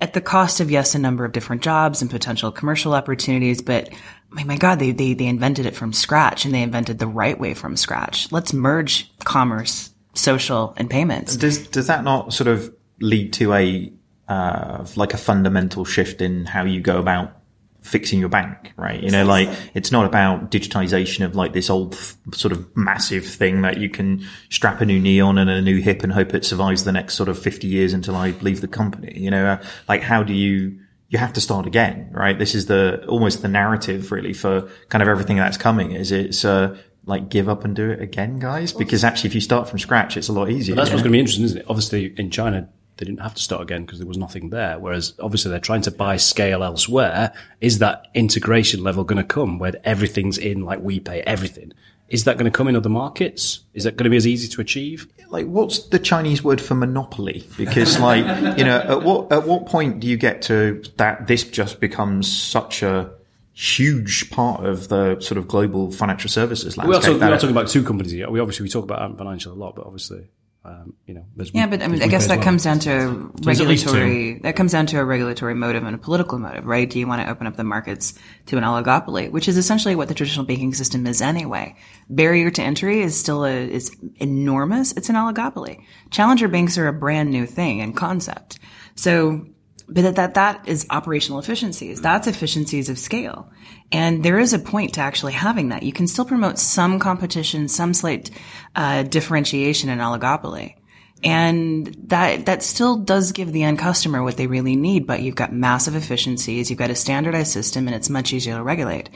[0.00, 3.62] at the cost of, yes, a number of different jobs and potential commercial opportunities.
[3.62, 3.90] But
[4.34, 7.38] mean, my God, they, they, they invented it from scratch and they invented the right
[7.38, 8.30] way from scratch.
[8.32, 11.36] Let's merge commerce, social and payments.
[11.36, 13.92] Does does that not sort of lead to a
[14.28, 17.36] uh, like a fundamental shift in how you go about
[17.82, 19.02] fixing your bank, right?
[19.02, 23.26] You know, like it's not about digitization of like this old f- sort of massive
[23.26, 26.32] thing that you can strap a new knee on and a new hip and hope
[26.32, 29.12] it survives the next sort of 50 years until I leave the company.
[29.18, 30.78] You know, uh, like how do you,
[31.08, 32.38] you have to start again, right?
[32.38, 36.44] This is the, almost the narrative really for kind of everything that's coming is it's,
[36.44, 39.80] uh, like give up and do it again, guys, because actually if you start from
[39.80, 40.76] scratch, it's a lot easier.
[40.76, 41.08] That's what's know?
[41.08, 41.66] going to be interesting, isn't it?
[41.68, 42.68] Obviously, in China,
[43.02, 44.78] they didn't have to start again because there was nothing there.
[44.78, 47.32] Whereas, obviously, they're trying to buy scale elsewhere.
[47.60, 51.72] Is that integration level going to come where everything's in, like we pay everything?
[52.08, 53.60] Is that going to come in other markets?
[53.74, 55.08] Is that going to be as easy to achieve?
[55.32, 57.48] like what's the Chinese word for monopoly?
[57.56, 58.24] Because like
[58.58, 62.30] you know, at what at what point do you get to that this just becomes
[62.30, 63.10] such a
[63.54, 67.14] huge part of the sort of global financial services We are, landscape?
[67.14, 68.30] talking, we are talking about two companies here.
[68.30, 70.28] We obviously we talk about Ant Financial a lot, but obviously,
[70.64, 72.44] um, you know, there's Yeah, but I mean, there's I guess that well.
[72.44, 73.92] comes down to There's at least two.
[73.92, 74.38] regulatory.
[74.42, 76.88] That comes down to a regulatory motive and a political motive, right?
[76.88, 78.14] Do you want to open up the markets
[78.46, 81.74] to an oligopoly, which is essentially what the traditional banking system is anyway?
[82.08, 84.92] Barrier to entry is still a, is enormous.
[84.92, 85.84] It's an oligopoly.
[86.10, 88.60] Challenger banks are a brand new thing and concept.
[88.94, 89.44] So,
[89.88, 92.00] but that, that, that is operational efficiencies.
[92.00, 93.50] That's efficiencies of scale.
[93.92, 95.82] And there is a point to actually having that.
[95.82, 98.30] You can still promote some competition, some slight,
[98.74, 100.76] uh, differentiation in oligopoly.
[101.24, 105.36] And that, that still does give the end customer what they really need, but you've
[105.36, 109.08] got massive efficiencies, you've got a standardized system, and it's much easier to regulate.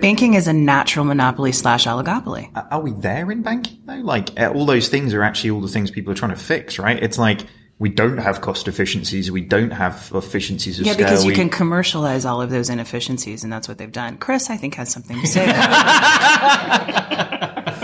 [0.00, 2.50] Banking is a natural monopoly slash oligopoly.
[2.70, 3.96] Are we there in banking though?
[3.96, 7.02] Like all those things are actually all the things people are trying to fix, right?
[7.02, 7.42] It's like
[7.84, 11.06] we don't have cost efficiencies, we don't have efficiencies of Yeah, scale.
[11.06, 14.16] because you we- can commercialize all of those inefficiencies, and that's what they've done.
[14.16, 15.44] Chris, I think, has something to say.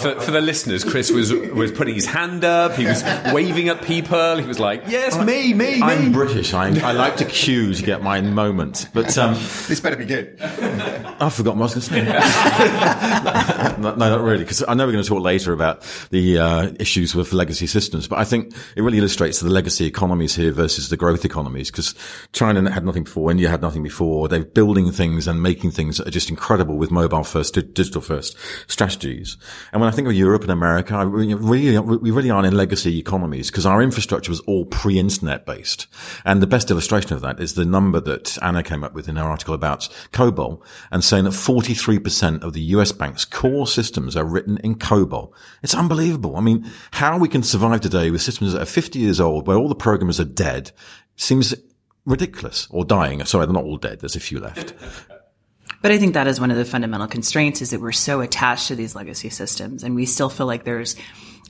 [0.00, 2.72] For, for the listeners, Chris was was putting his hand up.
[2.72, 4.38] He was waving at people.
[4.38, 6.54] He was like, "Yes, me, me, me." I'm British.
[6.54, 8.88] I, I like to queue to get my moment.
[8.94, 10.40] But um, this better be good.
[10.40, 13.76] I forgot what I was going to say.
[13.80, 16.72] no, no, not really, because I know we're going to talk later about the uh,
[16.78, 18.08] issues with legacy systems.
[18.08, 21.70] But I think it really illustrates the legacy economies here versus the growth economies.
[21.70, 21.94] Because
[22.32, 24.28] China had nothing before, India had nothing before.
[24.28, 28.36] They're building things and making things that are just incredible with mobile first, digital first
[28.66, 29.36] strategies.
[29.72, 33.50] And when I think of Europe and America, really we really aren't in legacy economies
[33.50, 35.88] because our infrastructure was all pre-internet based.
[36.24, 39.16] And the best illustration of that is the number that Anna came up with in
[39.16, 40.62] her article about COBOL
[40.92, 45.32] and saying that 43% of the US banks core systems are written in COBOL.
[45.60, 46.36] It's unbelievable.
[46.36, 49.56] I mean, how we can survive today with systems that are 50 years old where
[49.56, 50.70] all the programmers are dead
[51.16, 51.52] seems
[52.06, 53.24] ridiculous or dying.
[53.24, 53.98] Sorry, they're not all dead.
[53.98, 54.72] There's a few left.
[55.82, 58.68] But I think that is one of the fundamental constraints is that we're so attached
[58.68, 60.96] to these legacy systems and we still feel like there's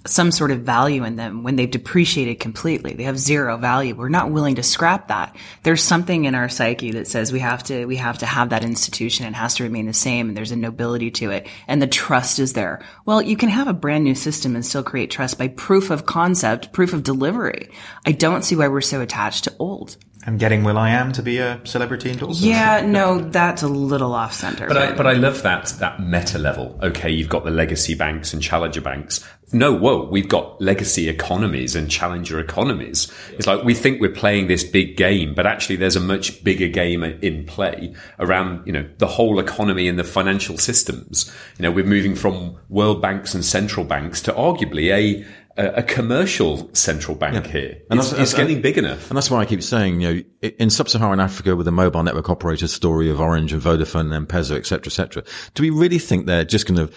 [0.07, 2.95] some sort of value in them when they've depreciated completely.
[2.95, 3.95] They have zero value.
[3.95, 5.37] We're not willing to scrap that.
[5.63, 8.65] There's something in our psyche that says we have to, we have to have that
[8.65, 9.27] institution.
[9.27, 12.39] It has to remain the same and there's a nobility to it and the trust
[12.39, 12.83] is there.
[13.05, 16.07] Well, you can have a brand new system and still create trust by proof of
[16.07, 17.69] concept, proof of delivery.
[18.07, 19.99] I don't see why we're so attached to old.
[20.27, 22.45] And getting will.i.am to be a celebrity endorser.
[22.45, 24.67] Yeah, no, that's a little off center.
[24.69, 26.79] But I, but I love that that meta level.
[26.83, 29.27] Okay, you've got the legacy banks and challenger banks.
[29.53, 33.13] No, whoa, we've got legacy economies and challenger economies.
[33.33, 36.69] It's like we think we're playing this big game, but actually there's a much bigger
[36.69, 41.35] game in play around, you know, the whole economy and the financial systems.
[41.59, 45.27] You know, we're moving from world banks and central banks to arguably a
[45.57, 47.83] a, a commercial central bank here.
[47.91, 49.11] It's, it's uh, getting big enough.
[49.11, 52.31] And that's why I keep saying, you know, in sub-Saharan Africa with the mobile network
[52.31, 55.23] operator story of Orange and Vodafone and M-Pesa, et cetera, et cetera,
[55.55, 56.95] do we really think they're just going to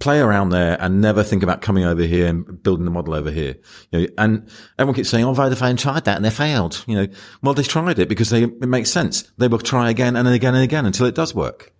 [0.00, 3.30] play around there and never think about coming over here and building the model over
[3.30, 3.56] here?
[3.92, 6.84] You know, and everyone keeps saying, oh, Vodafone tried that and they failed.
[6.86, 7.06] You know,
[7.42, 9.30] well, they tried it because they, it makes sense.
[9.38, 11.72] They will try again and again and again until it does work.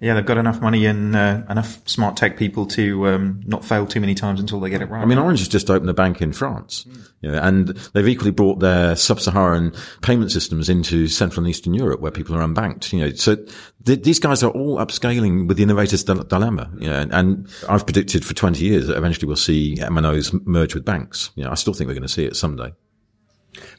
[0.00, 3.86] Yeah, they've got enough money and uh, enough smart tech people to um, not fail
[3.86, 5.02] too many times until they get it right.
[5.02, 6.86] I mean, Orange has just opened a bank in France,
[7.20, 9.72] you know, and they've equally brought their sub-Saharan
[10.02, 12.92] payment systems into Central and Eastern Europe, where people are unbanked.
[12.92, 13.36] You know, so
[13.84, 16.70] th- these guys are all upscaling with the innovator's dil- dilemma.
[16.78, 20.74] You know, and, and I've predicted for 20 years that eventually we'll see MNOs merge
[20.74, 21.30] with banks.
[21.36, 22.72] You know, I still think we're going to see it someday.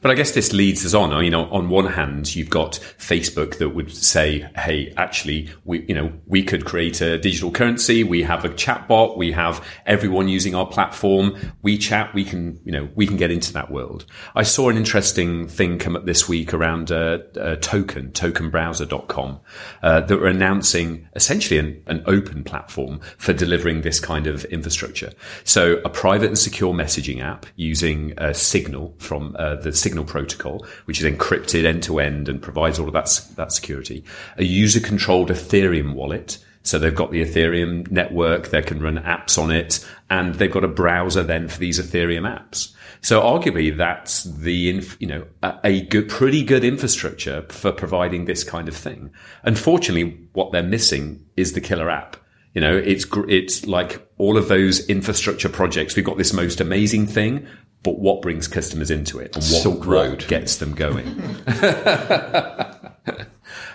[0.00, 1.24] But I guess this leads us on.
[1.24, 5.94] You know, on one hand, you've got Facebook that would say, "Hey, actually, we, you
[5.94, 8.04] know, we could create a digital currency.
[8.04, 9.16] We have a chatbot.
[9.16, 11.36] We have everyone using our platform.
[11.64, 12.14] WeChat.
[12.14, 14.04] We can, you know, we can get into that world."
[14.34, 19.40] I saw an interesting thing come up this week around uh, uh, Token, TokenBrowser.com,
[19.82, 25.12] uh, that were announcing essentially an, an open platform for delivering this kind of infrastructure.
[25.44, 30.66] So, a private and secure messaging app using uh, Signal from uh, the Signal protocol,
[30.86, 34.04] which is encrypted end to end and provides all of that that security.
[34.36, 36.38] A user controlled Ethereum wallet.
[36.62, 40.64] So they've got the Ethereum network, they can run apps on it, and they've got
[40.64, 42.74] a browser then for these Ethereum apps.
[43.00, 48.44] So arguably that's the, you know, a, a good, pretty good infrastructure for providing this
[48.44, 49.10] kind of thing.
[49.44, 52.16] Unfortunately, what they're missing is the killer app.
[52.54, 55.94] You know, it's, it's like all of those infrastructure projects.
[55.94, 57.46] We've got this most amazing thing,
[57.82, 60.22] but what brings customers into it and what, Silk Road.
[60.22, 61.06] what gets them going?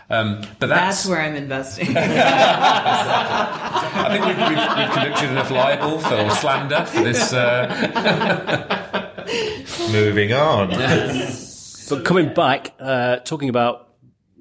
[0.09, 1.87] um, but that's, That's where I'm investing.
[1.97, 7.31] I think we've, we've, we've conducted enough libel for slander for this.
[7.33, 9.09] Uh...
[9.91, 10.69] Moving on.
[11.89, 13.82] But coming back, uh, talking about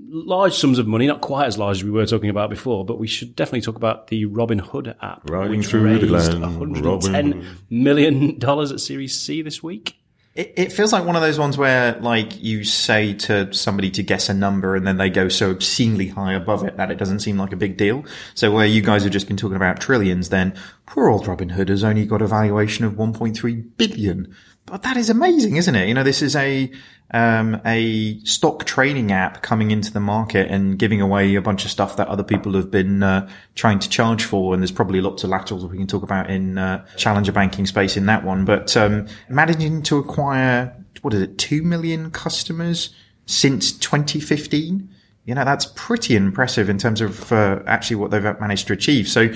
[0.09, 2.99] large sums of money, not quite as large as we were talking about before, but
[2.99, 6.85] we should definitely talk about the Robinhood app, Riding which through the raised land, 110
[6.85, 9.97] Robin million dollars at Series C this week.
[10.35, 14.03] It, it feels like one of those ones where, like, you say to somebody to
[14.03, 17.21] guess a number and then they go so obscenely high above it that it doesn't
[17.21, 18.03] seem like a big deal.
[18.35, 20.55] So where you guys have just been talking about trillions, then
[20.87, 24.35] poor old Robinhood has only got a valuation of 1.3 billion.
[24.67, 25.89] But that is amazing, isn't it?
[25.89, 26.71] You know, this is a
[27.11, 31.71] um, a stock trading app coming into the market and giving away a bunch of
[31.71, 34.55] stuff that other people have been uh, trying to charge for.
[34.55, 37.97] And there's probably lots of laterals we can talk about in uh, challenger banking space
[37.97, 38.45] in that one.
[38.47, 42.95] But um, managing to acquire what is it, two million customers
[43.27, 44.89] since 2015.
[45.25, 49.07] You know, that's pretty impressive in terms of uh, actually what they've managed to achieve.
[49.09, 49.33] So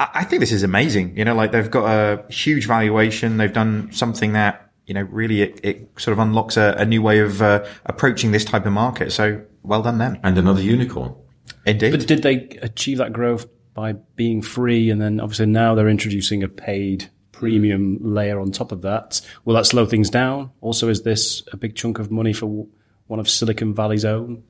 [0.00, 1.16] I think this is amazing.
[1.16, 3.36] You know, like they've got a huge valuation.
[3.36, 7.00] They've done something that you know, really it, it sort of unlocks a, a new
[7.00, 9.12] way of uh, approaching this type of market.
[9.12, 10.18] So well done them.
[10.24, 11.14] And another unicorn.
[11.64, 11.92] Indeed.
[11.92, 16.42] But did they achieve that growth by being free and then obviously now they're introducing
[16.42, 19.20] a paid premium layer on top of that?
[19.44, 20.50] Will that slow things down?
[20.60, 22.66] Also, is this a big chunk of money for
[23.06, 24.42] one of Silicon Valley's own?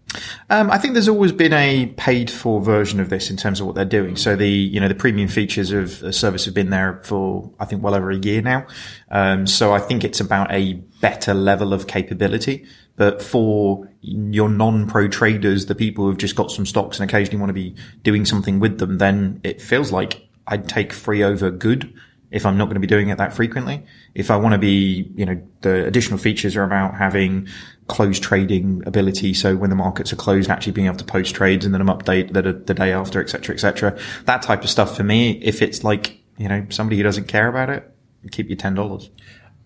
[0.48, 3.66] Um, I think there's always been a paid for version of this in terms of
[3.66, 4.16] what they're doing.
[4.16, 7.64] So the, you know, the premium features of the service have been there for, I
[7.64, 8.66] think, well over a year now.
[9.10, 12.66] Um, so I think it's about a better level of capability.
[12.96, 17.50] But for your non-pro traders, the people who've just got some stocks and occasionally want
[17.50, 21.94] to be doing something with them, then it feels like I'd take free over good
[22.30, 23.84] if I'm not going to be doing it that frequently.
[24.14, 27.48] If I want to be, you know, the additional features are about having
[27.88, 29.34] closed trading ability.
[29.34, 32.32] So when the markets are closed, actually being able to post trades and then update
[32.32, 33.98] the, the day after, et cetera, et cetera.
[34.26, 37.48] That type of stuff for me, if it's like, you know, somebody who doesn't care
[37.48, 37.92] about it,
[38.30, 39.10] keep your $10.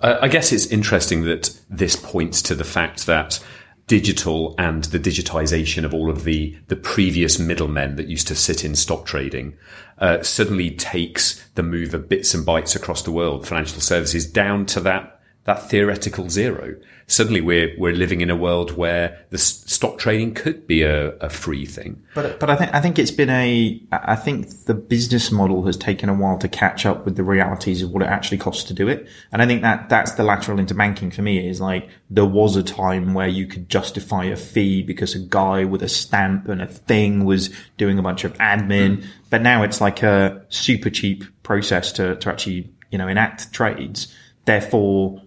[0.01, 3.45] Uh, I guess it's interesting that this points to the fact that
[3.87, 8.65] digital and the digitization of all of the the previous middlemen that used to sit
[8.65, 9.55] in stock trading
[9.99, 14.67] uh, suddenly takes the move of bits and bytes across the world, financial services, down
[14.67, 15.14] to that
[15.45, 16.75] that theoretical zero
[17.07, 21.29] suddenly we're we're living in a world where the stock trading could be a, a
[21.29, 22.03] free thing.
[22.15, 25.77] But but I think I think it's been a I think the business model has
[25.77, 28.75] taken a while to catch up with the realities of what it actually costs to
[28.75, 31.89] do it, and I think that that's the lateral into banking for me is like
[32.11, 35.89] there was a time where you could justify a fee because a guy with a
[35.89, 39.07] stamp and a thing was doing a bunch of admin, mm.
[39.31, 44.15] but now it's like a super cheap process to to actually you know enact trades.
[44.47, 45.23] Therefore,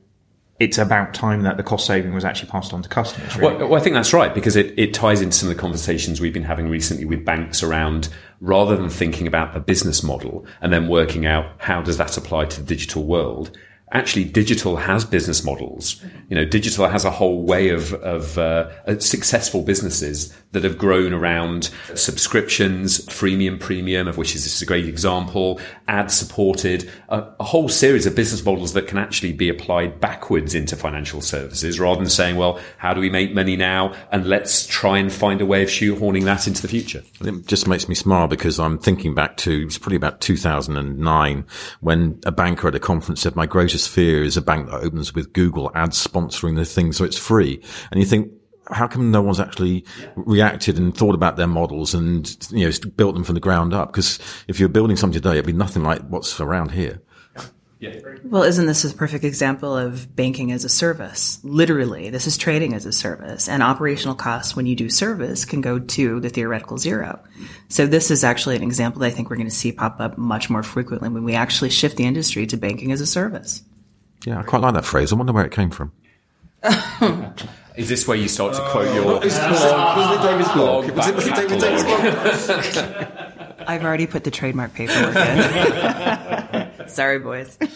[0.59, 3.35] it's about time that the cost saving was actually passed on to customers.
[3.37, 3.55] Really.
[3.55, 6.19] Well, well, I think that's right because it, it ties into some of the conversations
[6.19, 8.09] we've been having recently with banks around
[8.41, 12.45] rather than thinking about the business model and then working out how does that apply
[12.45, 13.55] to the digital world
[13.91, 16.03] actually digital has business models.
[16.29, 20.77] You know, digital has a whole way of, of uh, uh, successful businesses that have
[20.77, 26.89] grown around subscriptions, freemium premium, of which is this is a great example, ad supported,
[27.07, 31.21] a, a, whole series of business models that can actually be applied backwards into financial
[31.21, 33.93] services rather than saying, well, how do we make money now?
[34.11, 37.03] And let's try and find a way of shoehorning that into the future.
[37.21, 41.45] It just makes me smile because I'm thinking back to, it's probably about 2009
[41.79, 45.13] when a banker at a conference said, my greatest fear is a bank that opens
[45.13, 47.61] with Google ads sponsoring the thing so it's free.
[47.91, 48.31] And you think,
[48.69, 53.13] how come no one's actually reacted and thought about their models and you know built
[53.13, 53.91] them from the ground up?
[53.91, 57.01] Because if you're building something today, it'd be nothing like what's around here.
[57.79, 57.95] Yeah.
[58.23, 61.39] Well, isn't this a perfect example of banking as a service?
[61.43, 65.61] Literally, this is trading as a service, and operational costs when you do service can
[65.61, 67.19] go to the theoretical zero.
[67.69, 70.17] So this is actually an example that I think we're going to see pop up
[70.17, 73.61] much more frequently when we actually shift the industry to banking as a service.
[74.25, 75.13] Yeah, I quite like that phrase.
[75.13, 75.91] I wonder where it came from.
[77.77, 78.71] Is this where you start to oh.
[78.71, 79.05] quote your?
[79.19, 80.89] Was it David's blog?
[80.89, 83.07] Was it, was it David David's blog?
[83.67, 85.15] I've already put the trademark paperwork in.
[86.93, 87.57] Sorry, boys.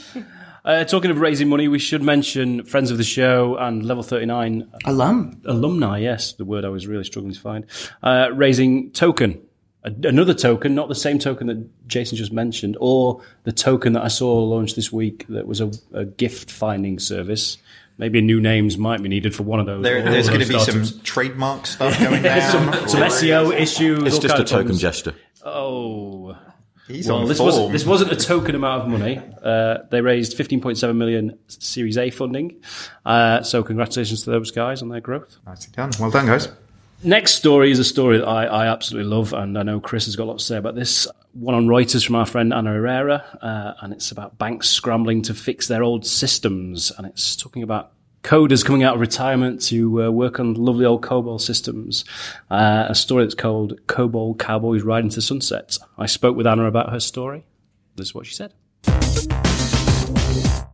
[0.64, 4.72] Uh, talking of raising money, we should mention friends of the show and Level 39
[4.86, 5.98] alum alumni.
[5.98, 7.66] Yes, the word I was really struggling to find.
[8.04, 9.42] Uh, raising token,
[9.84, 14.08] another token, not the same token that Jason just mentioned, or the token that I
[14.08, 17.58] saw launched this week that was a, a gift finding service
[17.98, 19.84] maybe new names might be needed for one of those.
[19.84, 22.52] There, there's going to be some trademark stuff going down.
[22.52, 24.04] some, some SEO issues.
[24.04, 25.14] It's just a token gesture.
[25.46, 26.36] Oh.
[26.88, 29.22] He's well, this wasn't, this wasn't a token amount of money.
[29.42, 32.62] Uh, they raised 15.7 million Series A funding.
[33.06, 35.38] Uh, so congratulations to those guys on their growth.
[35.46, 35.92] Nicely done.
[36.00, 36.50] Well done, guys.
[37.04, 40.16] Next story is a story that I, I, absolutely love, and I know Chris has
[40.16, 41.08] got a lot to say about this.
[41.34, 45.34] One on Reuters from our friend Anna Irrera, uh, and it's about banks scrambling to
[45.34, 47.94] fix their old systems, and it's talking about
[48.24, 52.06] coders coming out of retirement to uh, work on lovely old COBOL systems.
[52.50, 55.78] Uh, a story that's called COBOL Cowboys Ride into Sunset.
[55.98, 57.46] I spoke with Anna about her story.
[57.96, 58.54] This is what she said.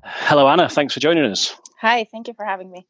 [0.03, 0.69] Hello, Anna.
[0.69, 1.55] Thanks for joining us.
[1.81, 2.87] Hi, thank you for having me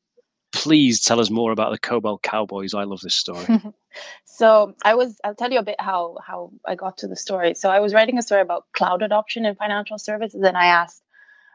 [0.53, 2.73] please tell us more about the COBOL Cowboys.
[2.73, 3.45] I love this story.
[4.25, 7.53] so I was, I'll tell you a bit how how I got to the story.
[7.53, 11.01] So I was writing a story about cloud adoption in financial services, and I asked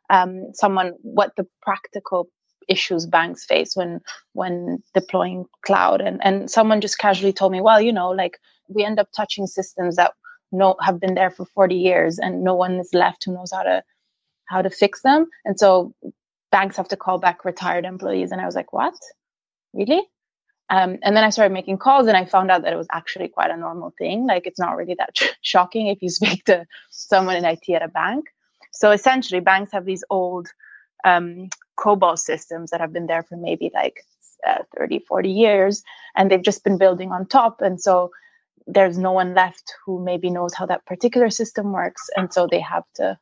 [0.09, 2.29] um, someone what the practical
[2.69, 4.01] issues banks face when
[4.33, 6.01] when deploying cloud.
[6.01, 8.39] And and someone just casually told me well you know like
[8.69, 10.13] we end up touching systems that
[10.53, 13.63] no have been there for 40 years and no one is left who knows how
[13.63, 13.83] to
[14.47, 15.27] how to fix them.
[15.45, 15.95] And so
[16.51, 18.33] banks have to call back retired employees.
[18.33, 18.95] And i was like what?
[19.73, 20.03] Really?
[20.71, 23.29] Um, and then i started making calls and i found out that it was actually
[23.29, 24.27] quite a normal thing.
[24.27, 27.89] Like it's not really that shocking if you speak to someone in it at a
[27.89, 28.27] bank.
[28.73, 30.49] So essentially banks have these old
[31.05, 31.49] um,
[31.79, 34.05] COBOL systems that have been there for maybe like
[34.47, 35.83] uh, 30, 40 years,
[36.16, 37.61] and they've just been building on top.
[37.61, 38.11] And so
[38.66, 42.09] there's no one left who maybe knows how that particular system works.
[42.16, 43.18] And so they have to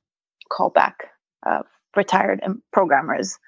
[0.50, 1.08] call back
[1.46, 1.62] uh,
[1.96, 2.40] retired
[2.72, 3.38] programmers.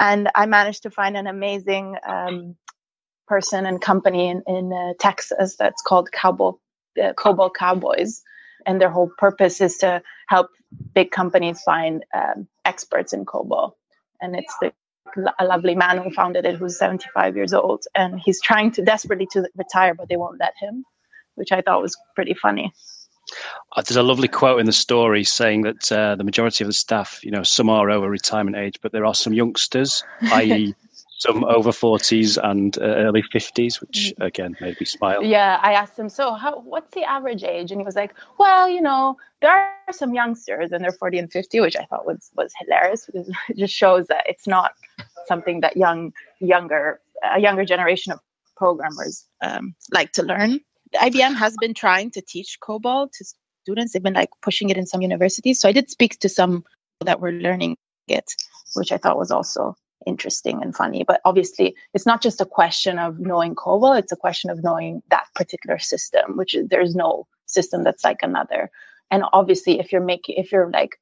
[0.00, 2.56] And I managed to find an amazing um,
[3.26, 6.52] person and company in, in uh, Texas that's called Cowboy,
[7.02, 8.22] uh, COBOL Cowboys.
[8.66, 10.48] And their whole purpose is to help
[10.94, 13.72] big companies find um, experts in COBOL
[14.20, 14.72] and it's the
[15.38, 19.26] a lovely man who founded it who's 75 years old and he's trying to desperately
[19.30, 20.84] to retire but they won't let him
[21.36, 22.72] which i thought was pretty funny.
[23.74, 26.74] Uh, there's a lovely quote in the story saying that uh, the majority of the
[26.74, 30.74] staff you know some are over retirement age but there are some youngsters i.e
[31.18, 34.26] some over 40s and uh, early 50s, which mm.
[34.26, 35.22] again made me smile.
[35.22, 37.70] Yeah, I asked him, so how, what's the average age?
[37.70, 41.32] And he was like, well, you know, there are some youngsters and they're 40 and
[41.32, 44.72] 50, which I thought was, was hilarious because it just shows that it's not
[45.26, 48.20] something that young, younger, a younger generation of
[48.56, 50.60] programmers um, like to learn.
[50.94, 53.24] IBM has been trying to teach COBOL to
[53.62, 53.92] students.
[53.92, 55.60] They've been like pushing it in some universities.
[55.60, 56.64] So I did speak to some
[57.00, 58.34] that were learning it,
[58.74, 59.74] which I thought was also
[60.06, 61.04] interesting and funny.
[61.04, 65.02] But obviously, it's not just a question of knowing COBOL, it's a question of knowing
[65.10, 68.70] that particular system, which is, there's no system that's like another.
[69.10, 70.98] And obviously, if you're making, if you're like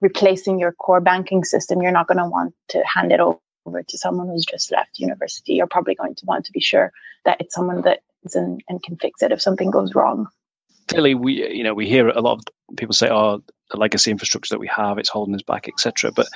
[0.00, 3.98] replacing your core banking system, you're not going to want to hand it over to
[3.98, 5.54] someone who's just left university.
[5.54, 6.92] You're probably going to want to be sure
[7.24, 10.26] that it's someone that is in and can fix it if something goes wrong.
[10.88, 14.54] Clearly, we you know we hear a lot of people say, "Oh, the legacy infrastructure
[14.54, 16.28] that we have, it's holding us back, etc." But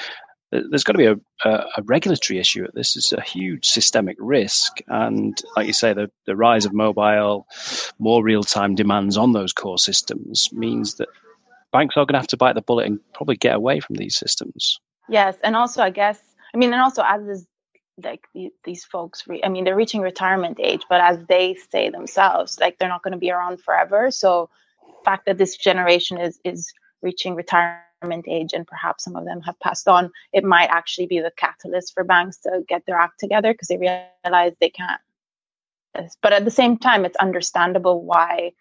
[0.52, 2.64] there's got to be a, a, regulatory issue.
[2.64, 6.72] At this is a huge systemic risk, and like you say, the, the rise of
[6.72, 7.46] mobile,
[7.98, 11.08] more real time demands on those core systems means that
[11.72, 14.16] banks are going to have to bite the bullet and probably get away from these
[14.16, 14.80] systems.
[15.08, 16.20] Yes, and also I guess
[16.54, 17.46] I mean, and also as is
[18.02, 18.24] like
[18.64, 22.78] these folks, re- I mean, they're reaching retirement age, but as they say themselves, like
[22.78, 24.10] they're not going to be around forever.
[24.10, 24.48] So,
[24.86, 26.72] the fact that this generation is is
[27.02, 27.84] reaching retirement
[28.26, 31.94] age and perhaps some of them have passed on, it might actually be the catalyst
[31.94, 35.00] for banks to get their act together because they realize they can't.
[36.22, 38.52] But at the same time, it's understandable why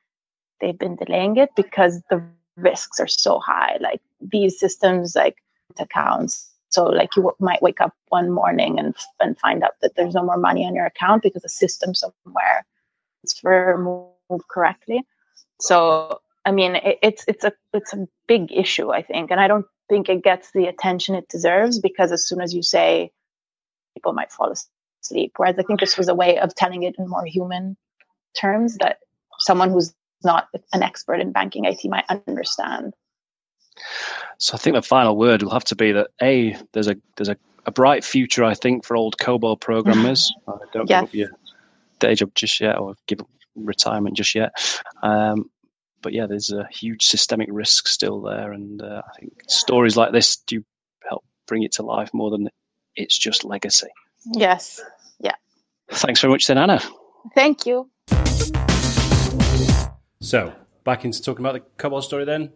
[0.60, 2.22] they've been delaying it because the
[2.58, 3.78] risks are so high.
[3.80, 5.38] Like these systems, like
[5.80, 6.50] accounts.
[6.70, 10.24] So like you might wake up one morning and and find out that there's no
[10.24, 12.66] more money on your account because the system somewhere
[13.24, 15.04] is for moved correctly.
[15.60, 19.48] So I mean, it, it's it's a it's a big issue, I think, and I
[19.48, 23.12] don't think it gets the attention it deserves because as soon as you say,
[23.96, 24.54] people might fall
[25.04, 25.34] asleep.
[25.38, 27.76] Whereas I think this was a way of telling it in more human
[28.40, 29.00] terms that
[29.40, 32.94] someone who's not an expert in banking IT might understand.
[34.38, 37.30] So I think the final word will have to be that a there's a there's
[37.30, 40.34] a, a bright future I think for old COBOL programmers.
[40.48, 41.02] I don't yes.
[41.02, 41.30] give up your
[42.00, 44.52] day job just yet or give up retirement just yet.
[45.02, 45.50] Um,
[46.02, 50.12] but yeah, there's a huge systemic risk still there, and uh, I think stories like
[50.12, 50.64] this do
[51.08, 52.50] help bring it to life more than
[52.96, 53.88] it's just legacy.
[54.34, 54.82] Yes.
[55.20, 55.36] Yeah.
[55.92, 56.82] Thanks very much, then, Anna.
[57.36, 57.90] Thank you.
[60.22, 62.52] So back into talking about the COBOL story, then.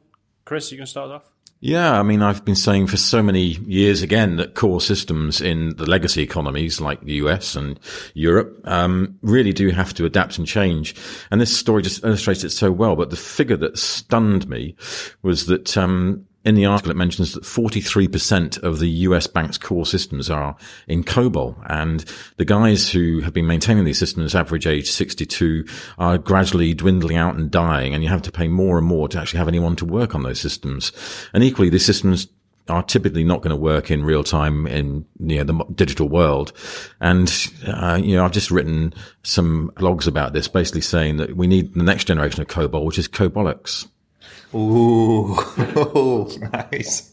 [0.45, 1.32] Chris, you can start off.
[1.65, 5.77] Yeah, I mean, I've been saying for so many years again that core systems in
[5.77, 7.79] the legacy economies like the US and
[8.13, 10.93] Europe um, really do have to adapt and change.
[11.31, 12.97] And this story just illustrates it so well.
[12.97, 14.75] But the figure that stunned me
[15.21, 19.85] was that um, in the article, it mentions that 43% of the US bank's core
[19.85, 20.55] systems are
[20.87, 21.55] in COBOL.
[21.69, 22.03] And
[22.37, 25.65] the guys who have been maintaining these systems, average age 62,
[25.97, 27.93] are gradually dwindling out and dying.
[27.93, 30.23] And you have to pay more and more to actually have anyone to work on
[30.23, 30.91] those systems.
[31.33, 32.27] And equally, these systems
[32.69, 36.53] are typically not going to work in real time in you know, the digital world.
[37.01, 37.29] And,
[37.67, 41.73] uh, you know, I've just written some blogs about this, basically saying that we need
[41.73, 43.87] the next generation of COBOL, which is COBOLIX.
[44.55, 45.35] Ooh,
[46.53, 47.11] nice.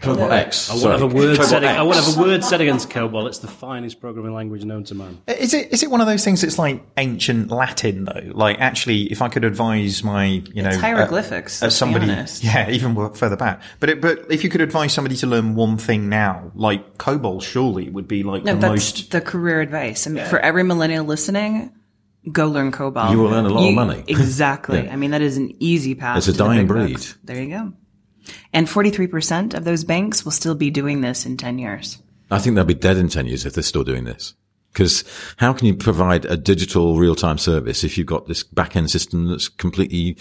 [0.00, 0.70] Cobol X.
[0.70, 0.92] I won't Sorry.
[1.00, 1.64] have a word Cobol said.
[1.64, 1.82] I X.
[1.82, 3.26] won't have a word said against COBOL.
[3.26, 5.20] It's the finest programming language known to man.
[5.26, 8.30] Is it is it one of those things that's like ancient Latin though?
[8.32, 12.06] Like actually, if I could advise my you know It's hieroglyphics, uh, let's be somebody,
[12.42, 13.60] yeah, even further back.
[13.80, 17.42] But it, but if you could advise somebody to learn one thing now, like COBOL,
[17.42, 19.10] surely would be like No, the that's most.
[19.10, 20.06] the career advice.
[20.06, 21.72] I mean, for every millennial listening,
[22.30, 23.10] go learn COBOL.
[23.10, 24.04] You will earn a lot of money.
[24.08, 24.84] Exactly.
[24.84, 24.92] Yeah.
[24.92, 26.18] I mean, that is an easy path.
[26.18, 26.94] It's a to the dying breed.
[26.94, 27.18] bucks.
[27.24, 27.72] There you go.
[28.52, 32.02] And 43% of those banks will still be doing this in 10 years.
[32.30, 34.34] I think they'll be dead in 10 years if they're still doing this.
[34.72, 35.04] Because
[35.36, 39.48] how can you provide a digital real-time service if you've got this back-end system that's
[39.48, 40.18] completely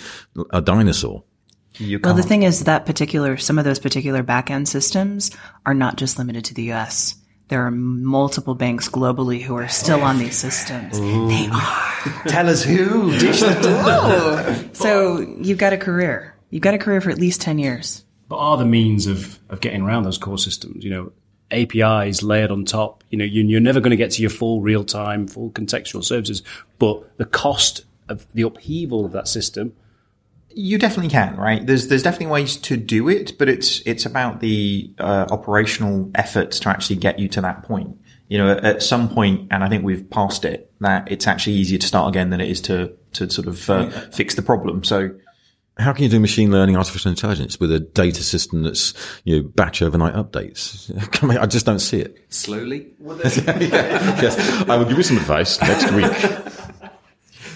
[0.51, 1.23] a dinosaur?
[1.77, 5.31] You Well, the thing is that particular, some of those particular back-end systems
[5.65, 7.15] are not just limited to the US.
[7.47, 10.99] There are multiple banks globally who are still on these systems.
[10.99, 12.23] They are.
[12.27, 13.11] Tell us who.
[13.19, 13.55] Dish the
[13.87, 14.69] Oh.
[14.73, 16.35] So you've got a career.
[16.49, 18.03] You've got a career for at least 10 years.
[18.27, 21.11] But are the means of, of getting around those core systems, you know,
[21.51, 24.83] APIs layered on top, you know, you're never going to get to your full real
[24.83, 26.41] time, full contextual services,
[26.79, 29.73] but the cost of the upheaval of that system.
[30.57, 31.65] You definitely can, right?
[31.65, 36.61] There's there's definitely ways to do it, but it's it's about the uh, operational efforts
[36.61, 37.97] to actually get you to that point.
[38.29, 41.57] You know, at, at some point, and I think we've passed it, that it's actually
[41.57, 44.83] easier to start again than it is to to sort of uh, fix the problem.
[44.83, 45.11] So.
[45.77, 48.93] How can you do machine learning, artificial intelligence with a data system that's,
[49.25, 50.89] you know, batch overnight updates?
[51.21, 52.17] I mean, I just don't see it.
[52.29, 52.93] Slowly?
[53.01, 54.69] yes.
[54.69, 56.64] I will give you some advice next week.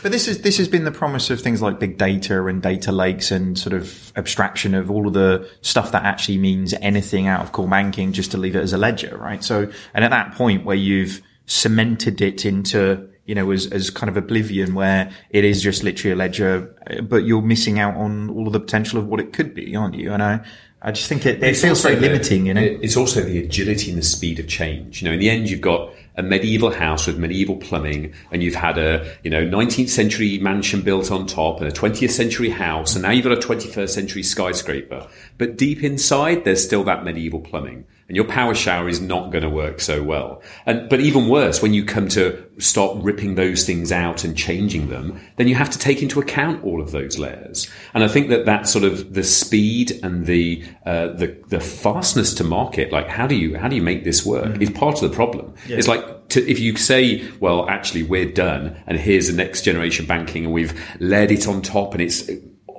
[0.01, 2.91] But this is this has been the promise of things like big data and data
[2.91, 7.41] lakes and sort of abstraction of all of the stuff that actually means anything out
[7.41, 9.43] of core banking just to leave it as a ledger, right?
[9.43, 14.09] So, and at that point where you've cemented it into you know as as kind
[14.09, 18.47] of oblivion where it is just literally a ledger, but you're missing out on all
[18.47, 20.13] of the potential of what it could be, aren't you?
[20.13, 20.45] And I
[20.81, 22.61] I just think it, it feels very the- limiting, you know.
[22.61, 25.01] It's also the agility and the speed of change.
[25.01, 28.55] You know, in the end, you've got a medieval house with medieval plumbing, and you've
[28.55, 32.93] had a you know 19th century mansion built on top, and a 20th century house,
[32.93, 35.07] and now you've got a 21st century skyscraper.
[35.38, 39.43] But deep inside, there's still that medieval plumbing, and your power shower is not going
[39.43, 40.41] to work so well.
[40.66, 44.89] And but even worse, when you come to start ripping those things out and changing
[44.89, 47.70] them, then you have to take into account all of those layers.
[47.93, 52.34] And I think that that sort of the speed and the uh, the the fastness
[52.34, 55.10] to market, like how do you how do you make this work, is part of
[55.10, 55.53] the problem.
[55.68, 55.78] Yeah.
[55.78, 60.07] It's like to, if you say, well, actually we're done, and here's the next generation
[60.07, 62.28] banking, and we've layered it on top, and it's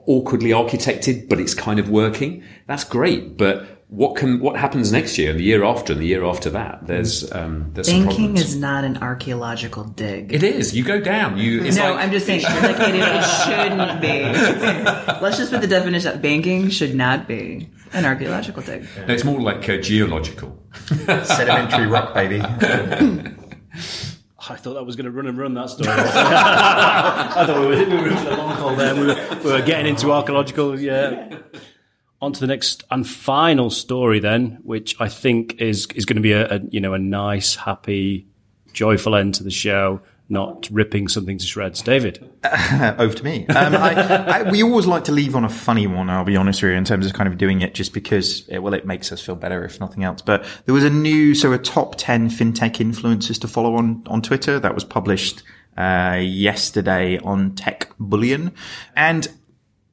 [0.06, 2.42] awkwardly architected, but it's kind of working.
[2.66, 6.06] That's great, but what can what happens next year and the year after and the
[6.06, 6.86] year after that?
[6.86, 8.40] There's um, there's Banking problems.
[8.40, 10.32] is not an archaeological dig.
[10.32, 10.76] It is.
[10.76, 11.36] You go down.
[11.36, 11.64] You.
[11.64, 14.22] It's no, like, I'm just saying, like it, it shouldn't be.
[15.20, 18.86] Let's just put the definition that banking should not be an archaeological dig.
[19.08, 20.56] No, it's more like uh, geological.
[20.96, 22.40] Sedimentary rock, baby.
[24.48, 25.90] I thought that was going to run and run that story.
[25.90, 28.94] I thought we were, we were in for the long haul there.
[28.94, 30.80] We were, we were getting into archaeological.
[30.80, 31.38] Yeah.
[32.22, 36.22] On to the next and final story, then, which I think is is going to
[36.22, 38.26] be a, a you know a nice, happy,
[38.72, 40.00] joyful end to the show.
[40.32, 42.30] Not ripping something to shreds, David.
[42.98, 43.48] over to me.
[43.48, 46.08] Um, I, I, we always like to leave on a funny one.
[46.08, 48.60] I'll be honest with you in terms of kind of doing it just because, it,
[48.60, 50.22] well, it makes us feel better if nothing else.
[50.22, 54.22] But there was a new, so a top 10 fintech influencers to follow on, on
[54.22, 55.42] Twitter that was published,
[55.76, 58.52] uh, yesterday on TechBullion.
[58.94, 59.26] And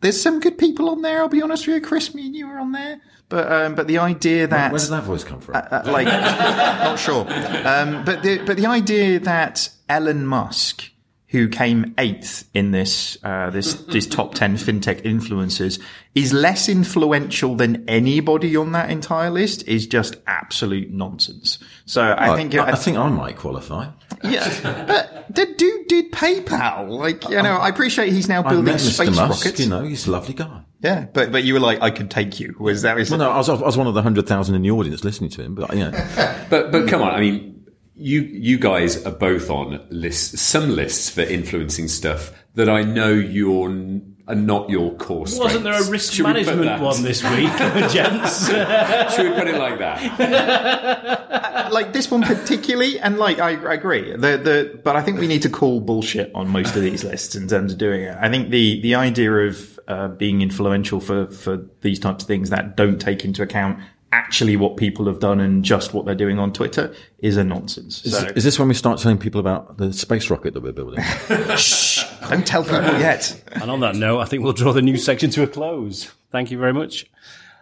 [0.02, 1.20] there's some good people on there.
[1.20, 1.82] I'll be honest with you.
[1.82, 3.02] Chris, me and you were on there.
[3.30, 4.72] But, um, but the idea that.
[4.72, 5.56] Where did that voice come from?
[5.56, 7.22] Uh, uh, like, not sure.
[7.68, 10.92] Um, but the but the idea that Elon Musk,
[11.30, 15.78] who came eighth in this uh, this this top ten fintech influencers,
[16.16, 21.60] is less influential than anybody on that entire list is just absolute nonsense.
[21.86, 23.90] So I Well, think I, I think I might qualify.
[24.24, 26.90] yeah, but the dude did PayPal.
[26.90, 29.60] Like you know, I appreciate he's now building met space Musk, rockets.
[29.60, 30.62] You know, he's a lovely guy.
[30.80, 32.56] Yeah, but but you were like, I could take you.
[32.60, 34.62] Was that was Well, no, I was, I was one of the hundred thousand in
[34.62, 35.92] the audience listening to him, but you know,
[36.50, 37.57] But but come on, I mean,
[37.98, 43.10] you you guys are both on lists, some lists for influencing stuff that I know
[43.10, 45.22] you're n- are not your core.
[45.22, 47.50] Wasn't there a risk Should we put management one this week,
[47.92, 48.48] gents?
[48.48, 51.72] Should we put it like that?
[51.72, 54.12] like this one particularly, and like I, I agree.
[54.12, 57.36] The the but I think we need to call bullshit on most of these lists
[57.36, 58.18] in terms of doing it.
[58.20, 62.50] I think the the idea of uh, being influential for for these types of things
[62.50, 63.80] that don't take into account
[64.18, 68.04] actually what people have done and just what they're doing on Twitter is a nonsense.
[68.04, 70.72] is, So is this when we start telling people about the space rocket that we're
[70.72, 71.04] building?
[71.56, 73.40] shh, don't tell people yet.
[73.52, 76.12] And on that note, I think we'll draw the news section to a close.
[76.32, 77.06] Thank you very much.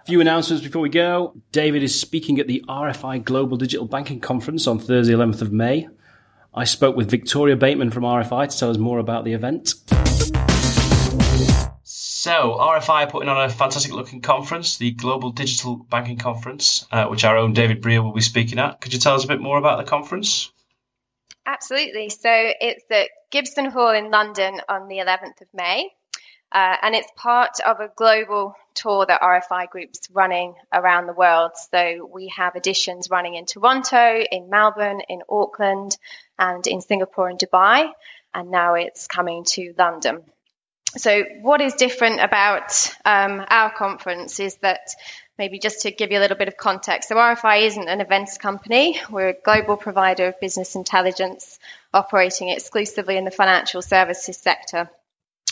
[0.02, 1.34] A few announcements before we go.
[1.52, 5.90] David is speaking at the RFI Global Digital Banking Conference on Thursday, 11th of May.
[6.54, 9.74] I spoke with Victoria Bateman from RFI to tell us more about the event.
[12.26, 17.06] So, RFI are putting on a fantastic looking conference, the Global Digital Banking Conference, uh,
[17.06, 18.82] which our own David Brear will be speaking at.
[18.82, 20.52] Could you tell us a bit more about the conference?
[21.46, 22.10] Absolutely.
[22.10, 25.92] So, it's at Gibson Hall in London on the 11th of May.
[26.52, 31.52] Uh, and it's part of a global tour that RFI Group's running around the world.
[31.72, 35.96] So we have editions running in Toronto, in Melbourne, in Auckland,
[36.40, 37.92] and in Singapore and Dubai.
[38.34, 40.24] And now it's coming to London.
[40.98, 44.80] So, what is different about um, our conference is that
[45.38, 47.10] maybe just to give you a little bit of context.
[47.10, 51.60] So, RFI isn't an events company, we're a global provider of business intelligence
[51.94, 54.90] operating exclusively in the financial services sector.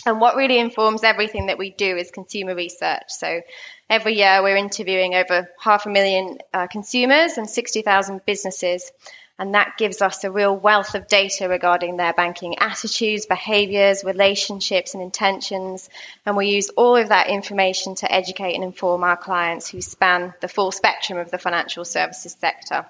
[0.06, 3.04] And what really informs everything that we do is consumer research.
[3.08, 3.40] So
[3.88, 8.92] every year we're interviewing over half a million uh, consumers and 60,000 businesses.
[9.38, 14.94] And that gives us a real wealth of data regarding their banking attitudes, behaviors, relationships,
[14.94, 15.88] and intentions.
[16.24, 20.34] And we use all of that information to educate and inform our clients who span
[20.40, 22.86] the full spectrum of the financial services sector.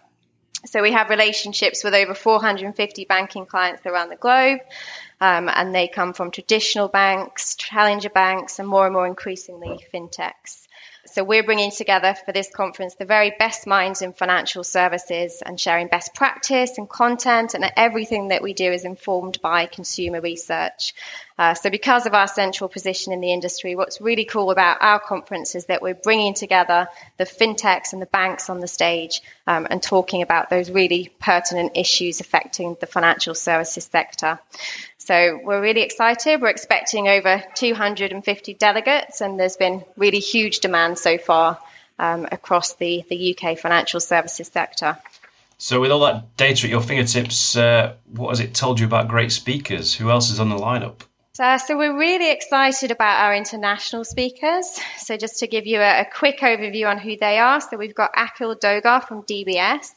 [0.67, 4.61] So we have relationships with over 450 banking clients around the globe,
[5.21, 10.64] um, and they come from traditional banks, challenger banks, and more and more increasingly fintechs.
[11.15, 15.61] So we're bringing together for this conference the very best minds in financial services and
[15.61, 20.93] sharing best practice and content, and everything that we do is informed by consumer research.
[21.39, 24.99] Uh, so because of our central position in the industry, what's really cool about our
[24.99, 29.69] conference is that we're bringing together the fintechs and the banks on the stage um,
[29.71, 34.41] and talking about those really pertinent issues affecting the financial services sector.
[35.05, 36.41] So we're really excited.
[36.41, 41.59] We're expecting over 250 delegates, and there's been really huge demand so far
[41.99, 44.97] um, across the, the UK financial services sector.
[45.59, 49.09] So, with all that data at your fingertips, uh, what has it told you about
[49.09, 49.95] great speakers?
[49.95, 51.01] Who else is on the lineup?
[51.37, 54.79] So, so, we're really excited about our international speakers.
[54.99, 57.61] So just to give you a, a, quick overview on who they are.
[57.61, 59.91] So we've got Akhil Dogar from DBS.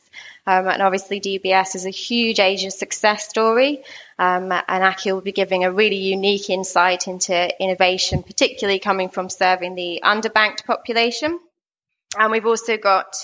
[0.47, 3.84] Um, and obviously DBS is a huge Asia success story.
[4.18, 9.30] Um, and Akhil will be giving a really unique insight into innovation, particularly coming from
[9.30, 11.39] serving the underbanked population.
[12.18, 13.15] And we've also got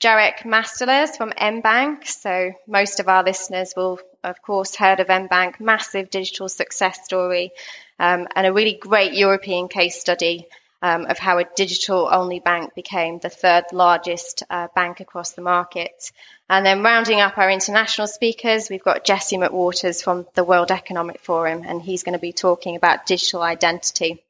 [0.00, 2.06] Jarek Mastalerz from mBank.
[2.06, 7.52] So most of our listeners will, of course, heard of mBank, massive digital success story,
[7.98, 10.46] um, and a really great European case study
[10.80, 15.42] um, of how a digital only bank became the third largest uh, bank across the
[15.42, 16.10] market.
[16.48, 21.20] And then rounding up our international speakers, we've got Jesse McWaters from the World Economic
[21.20, 24.22] Forum, and he's going to be talking about digital identity.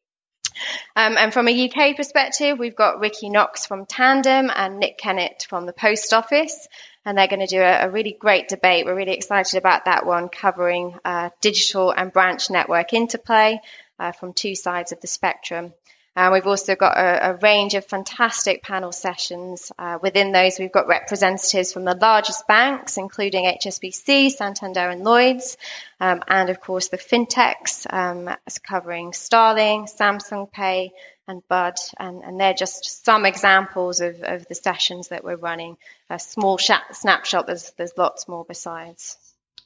[0.97, 5.47] Um, and from a UK perspective, we've got Ricky Knox from Tandem and Nick Kennett
[5.48, 6.68] from the Post Office,
[7.05, 8.85] and they're going to do a, a really great debate.
[8.86, 13.60] We're really excited about that one, covering uh, digital and branch network interplay
[13.98, 15.72] uh, from two sides of the spectrum.
[16.16, 19.70] And we've also got a, a range of fantastic panel sessions.
[19.78, 25.57] Uh, within those, we've got representatives from the largest banks, including HSBC, Santander, and Lloyds,
[26.01, 28.28] um, and of course the fintechs, um,
[28.66, 30.93] covering Starling, Samsung Pay,
[31.28, 31.77] and Bud.
[31.97, 35.77] And, and they're just some examples of, of the sessions that we're running.
[36.11, 39.16] A small sh- snapshot, there's, there's lots more besides.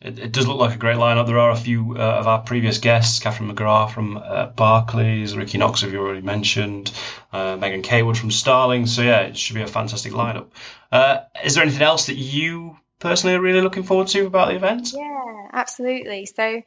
[0.00, 1.26] It, it, does look like a great lineup.
[1.26, 5.58] There are a few uh, of our previous guests, Catherine McGrath from uh, Barclays, Ricky
[5.58, 6.92] Knox, have you already mentioned,
[7.32, 8.86] uh, Megan Caywood from Starling.
[8.86, 10.48] So, yeah, it should be a fantastic lineup.
[10.92, 14.56] Uh, is there anything else that you personally are really looking forward to about the
[14.56, 14.92] event?
[14.94, 16.26] Yeah, absolutely.
[16.26, 16.62] So,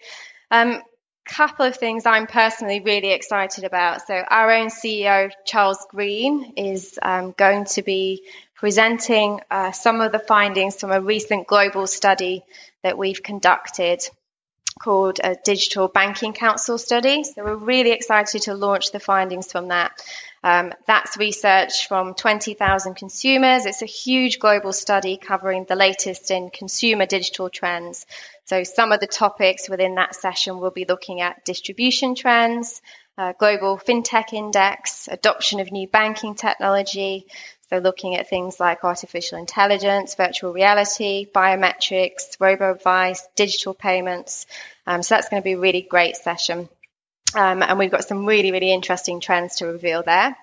[0.52, 0.82] um,
[1.28, 4.02] couple of things I'm personally really excited about.
[4.08, 8.24] So, our own CEO, Charles Green, is um, going to be
[8.58, 12.44] presenting uh, some of the findings from a recent global study
[12.84, 14.02] that we've conducted
[14.78, 17.24] called a Digital Banking Council study.
[17.24, 19.92] So we're really excited to launch the findings from that.
[20.44, 23.66] Um, that's research from 20,000 consumers.
[23.66, 28.06] It's a huge global study covering the latest in consumer digital trends.
[28.46, 32.82] So some of the topics within that session will be looking at distribution trends,
[33.18, 37.26] uh, global fintech index, adoption of new banking technology,
[37.70, 44.46] so looking at things like artificial intelligence, virtual reality, biometrics, robo advice, digital payments.
[44.86, 46.70] Um, so that's going to be a really great session.
[47.36, 50.36] Um, and we've got some really, really interesting trends to reveal there.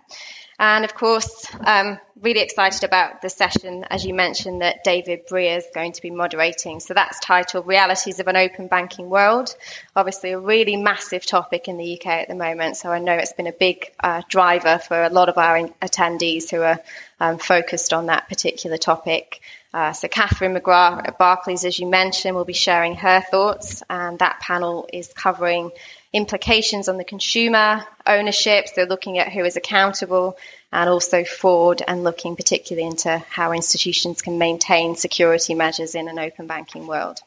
[0.58, 5.58] And of course, um, really excited about the session, as you mentioned, that David Brear
[5.58, 6.80] is going to be moderating.
[6.80, 9.54] So that's titled Realities of an Open Banking World.
[9.96, 12.76] Obviously, a really massive topic in the UK at the moment.
[12.76, 16.50] So I know it's been a big uh, driver for a lot of our attendees
[16.50, 16.78] who are
[17.18, 19.40] um, focused on that particular topic.
[19.72, 24.20] Uh, so Catherine McGrath at Barclays, as you mentioned, will be sharing her thoughts, and
[24.20, 25.72] that panel is covering
[26.14, 30.38] implications on the consumer, ownership, they're looking at who is accountable,
[30.72, 36.20] and also fraud and looking particularly into how institutions can maintain security measures in an
[36.20, 37.18] open banking world.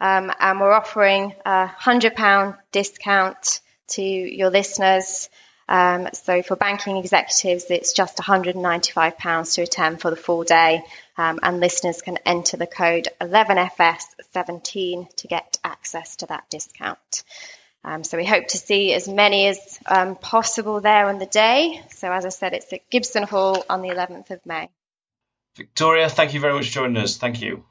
[0.00, 5.28] um, and we're offering a £100 discount to your listeners.
[5.68, 10.82] Um, so for banking executives, it's just £195 to attend for the full day,
[11.16, 17.22] um, and listeners can enter the code 11FS17 to get access to that discount.
[17.84, 21.82] Um, so we hope to see as many as um, possible there on the day.
[21.90, 24.68] So as I said, it's at Gibson Hall on the 11th of May.
[25.56, 27.16] Victoria, thank you very much for joining us.
[27.16, 27.64] Thank you.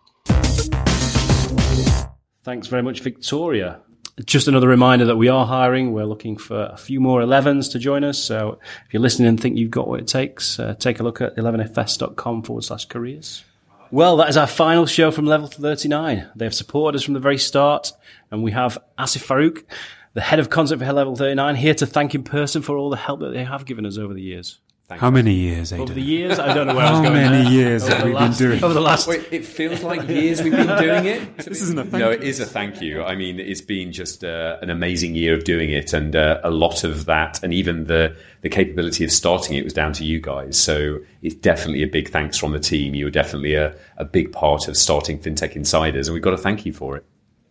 [2.48, 3.82] Thanks very much, Victoria.
[4.26, 5.92] Just another reminder that we are hiring.
[5.92, 8.18] We're looking for a few more 11s to join us.
[8.18, 11.20] So if you're listening and think you've got what it takes, uh, take a look
[11.20, 13.44] at 11fs.com forward slash careers.
[13.92, 16.30] Well, that is our final show from Level 39.
[16.38, 17.92] They have supported us from the very start,
[18.32, 19.66] and we have Asif Farouk,
[20.14, 22.96] the head of content for Level 39, here to thank in person for all the
[22.96, 24.60] help that they have given us over the years.
[24.88, 25.02] Thanks.
[25.02, 25.82] How many years, Aidan?
[25.84, 26.40] Over the years?
[26.40, 27.52] I don't know where How I was going many there.
[27.52, 29.06] years Over have we last- been doing Over the last...
[29.06, 31.36] Wait, it feels like years we've been doing it.
[31.44, 32.16] This isn't a thank no, you.
[32.16, 33.04] it is a thank you.
[33.04, 36.52] I mean, it's been just uh, an amazing year of doing it, and uh, a
[36.52, 40.22] lot of that, and even the the capability of starting it was down to you
[40.22, 40.58] guys.
[40.58, 42.96] So it's definitely a big thanks from the team.
[42.96, 46.38] You were definitely a, a big part of starting FinTech Insiders, and we've got to
[46.38, 47.06] thank you for it.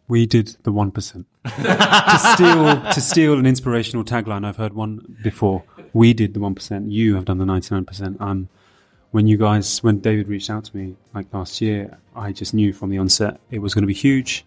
[0.08, 4.44] We did the one percent to steal to steal an inspirational tagline.
[4.44, 5.64] I've heard one before.
[5.92, 6.90] We did the one percent.
[6.90, 8.20] You have done the ninety nine percent.
[8.20, 8.48] Um,
[9.10, 12.72] when you guys, when David reached out to me like last year, I just knew
[12.72, 14.44] from the onset it was going to be huge.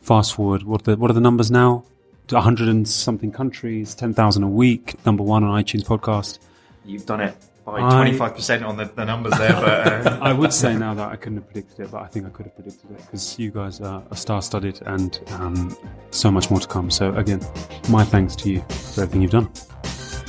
[0.00, 1.84] Fast forward, what are the what are the numbers now?
[2.30, 6.38] A hundred and something countries, ten thousand a week, number one on iTunes podcast.
[6.86, 10.32] You've done it by twenty five percent on the, the numbers there, but uh, I
[10.32, 12.54] would say now that I couldn't have predicted it, but I think I could have
[12.54, 15.76] predicted it because you guys are, are star-studded and um,
[16.10, 16.90] so much more to come.
[16.90, 17.40] So again,
[17.88, 18.60] my thanks to you
[18.94, 19.50] for everything you've done.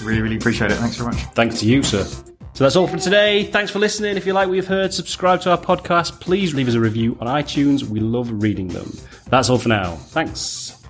[0.03, 0.75] really, really appreciate it.
[0.75, 1.23] Thanks very much.
[1.33, 2.03] Thanks to you, sir.
[2.55, 3.45] So that's all for today.
[3.45, 4.15] Thanks for listening.
[4.15, 6.19] If you like what you've heard, subscribe to our podcast.
[6.19, 7.83] Please leave us a review on iTunes.
[7.83, 8.95] We love reading them.
[9.29, 9.95] That's all for now.
[9.95, 10.82] Thanks.